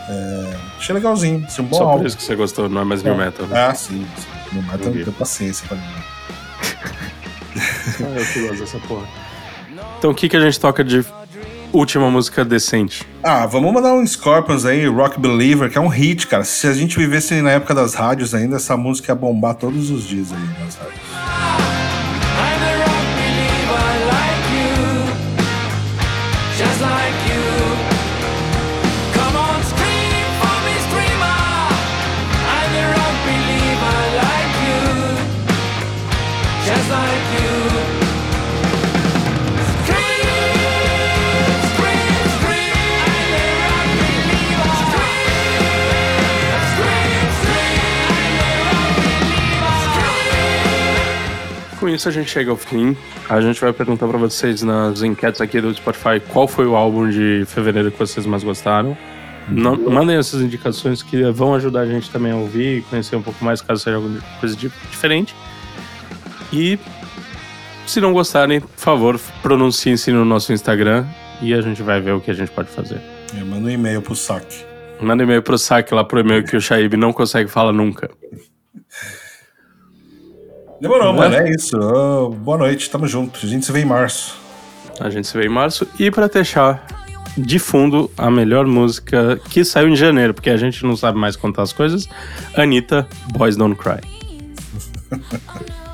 É, 0.08 0.58
achei 0.78 0.96
legalzinho, 0.96 1.44
assim, 1.46 1.62
um 1.62 1.66
bom 1.66 1.78
Só 1.78 1.84
álbum. 1.84 1.98
por 1.98 2.08
isso 2.08 2.18
que 2.18 2.24
você 2.24 2.36
gostou, 2.36 2.70
não 2.70 2.82
é 2.82 2.86
mais 2.86 3.06
é. 3.06 3.10
New 3.10 3.18
Metal. 3.18 3.46
Né? 3.46 3.66
Ah, 3.66 3.76
sim. 3.76 4.08
sim. 4.18 4.28
New 4.54 4.64
Metal 4.64 4.94
não 4.94 5.04
tem 5.04 5.14
paciência 5.14 5.68
pra 5.68 5.76
mim. 5.76 5.84
ah, 7.56 8.18
eu 8.18 8.26
que 8.26 8.48
gosto 8.48 8.60
dessa 8.60 8.80
porra. 8.80 9.06
Então 9.98 10.12
o 10.12 10.16
que, 10.16 10.30
que 10.30 10.38
a 10.38 10.40
gente 10.40 10.58
toca 10.58 10.84
de 10.84 11.06
última 11.76 12.10
música 12.10 12.46
decente? 12.46 13.06
Ah, 13.22 13.46
vamos 13.46 13.74
mandar 13.74 13.94
um 13.94 14.06
Scorpions 14.06 14.66
aí, 14.66 14.88
Rock 14.88 15.20
Believer, 15.20 15.70
que 15.70 15.78
é 15.78 15.82
um 15.82 15.88
hit, 15.88 16.28
cara. 16.28 16.44
Se 16.44 16.68
a 16.68 16.74
gente 16.74 16.98
vivesse 16.98 17.42
na 17.42 17.52
época 17.52 17.76
das 17.76 17.94
rádios 17.94 18.34
ainda, 18.34 18.56
essa 18.56 18.78
música 18.78 19.12
ia 19.12 19.16
bombar 19.16 19.56
todos 19.56 19.90
os 19.90 20.04
dias 20.04 20.32
aí 20.32 20.64
nas 20.64 20.76
rádios. 20.76 21.05
Isso 51.96 52.10
a 52.10 52.12
gente 52.12 52.30
chega 52.30 52.52
ao 52.52 52.58
fim. 52.58 52.96
A 53.30 53.42
gente 53.42 53.60
vai 53.60 53.74
perguntar 53.74 54.08
para 54.08 54.18
vocês 54.18 54.62
nas 54.62 55.02
enquetes 55.02 55.42
aqui 55.42 55.60
do 55.60 55.74
Spotify 55.74 56.20
qual 56.32 56.48
foi 56.48 56.66
o 56.66 56.76
álbum 56.76 57.10
de 57.10 57.44
fevereiro 57.48 57.92
que 57.92 57.98
vocês 57.98 58.26
mais 58.26 58.44
gostaram. 58.44 58.98
Não, 59.48 59.78
mandem 59.78 60.18
essas 60.18 60.42
indicações 60.42 61.04
que 61.04 61.24
vão 61.32 61.54
ajudar 61.54 61.82
a 61.82 61.86
gente 61.86 62.10
também 62.10 62.32
a 62.32 62.36
ouvir 62.36 62.80
e 62.80 62.82
conhecer 62.84 63.16
um 63.16 63.22
pouco 63.22 63.44
mais, 63.46 63.62
caso 63.62 63.84
seja 63.84 63.98
alguma 63.98 64.20
coisa 64.40 64.56
diferente. 64.56 65.36
E 66.52 66.80
se 67.86 68.02
não 68.02 68.12
gostarem, 68.12 68.60
por 68.60 68.80
favor, 68.80 69.20
pronunciem-se 69.42 70.12
no 70.12 70.26
nosso 70.26 70.52
Instagram 70.52 71.06
e 71.42 71.54
a 71.54 71.62
gente 71.62 71.84
vai 71.84 72.02
ver 72.02 72.14
o 72.14 72.22
que 72.22 72.32
a 72.32 72.34
gente 72.34 72.52
pode 72.52 72.70
fazer. 72.70 73.00
É, 73.38 73.44
manda 73.44 73.68
um 73.68 73.70
e-mail 73.70 74.02
pro 74.02 74.16
saque. 74.16 74.66
Manda 75.00 75.24
um 75.24 75.28
e-mail 75.28 75.44
pro 75.44 75.58
saque 75.58 75.94
lá 75.94 76.04
pro 76.04 76.20
e-mail 76.20 76.44
que 76.44 76.56
o 76.56 76.62
Shaib 76.62 76.96
não 76.96 77.14
consegue 77.14 77.50
falar 77.50 77.74
nunca. 77.74 78.10
Demorou, 80.80 81.14
né? 81.14 81.20
mano. 81.20 81.36
É 81.36 81.50
isso. 81.52 81.78
Oh, 81.78 82.30
boa 82.30 82.58
noite, 82.58 82.90
tamo 82.90 83.08
junto. 83.08 83.40
A 83.44 83.48
gente 83.48 83.66
se 83.66 83.72
vê 83.72 83.82
em 83.82 83.86
março. 83.86 84.38
A 85.00 85.10
gente 85.10 85.28
se 85.28 85.38
vê 85.38 85.46
em 85.46 85.50
março. 85.50 85.88
E 86.00 86.12
pra 86.12 86.28
deixar 86.28 86.86
de 87.38 87.60
fundo 87.60 88.10
a 88.18 88.32
melhor 88.32 88.66
música 88.66 89.40
que 89.50 89.64
saiu 89.66 89.90
em 89.90 89.96
janeiro, 89.96 90.34
porque 90.34 90.50
a 90.50 90.58
gente 90.58 90.86
não 90.86 90.96
sabe 90.96 91.18
mais 91.18 91.36
contar 91.36 91.64
as 91.64 91.74
coisas, 91.74 92.08
Anitta, 92.56 93.08
Boys 93.34 93.58
Don't 93.58 93.76
Cry. 93.76 94.00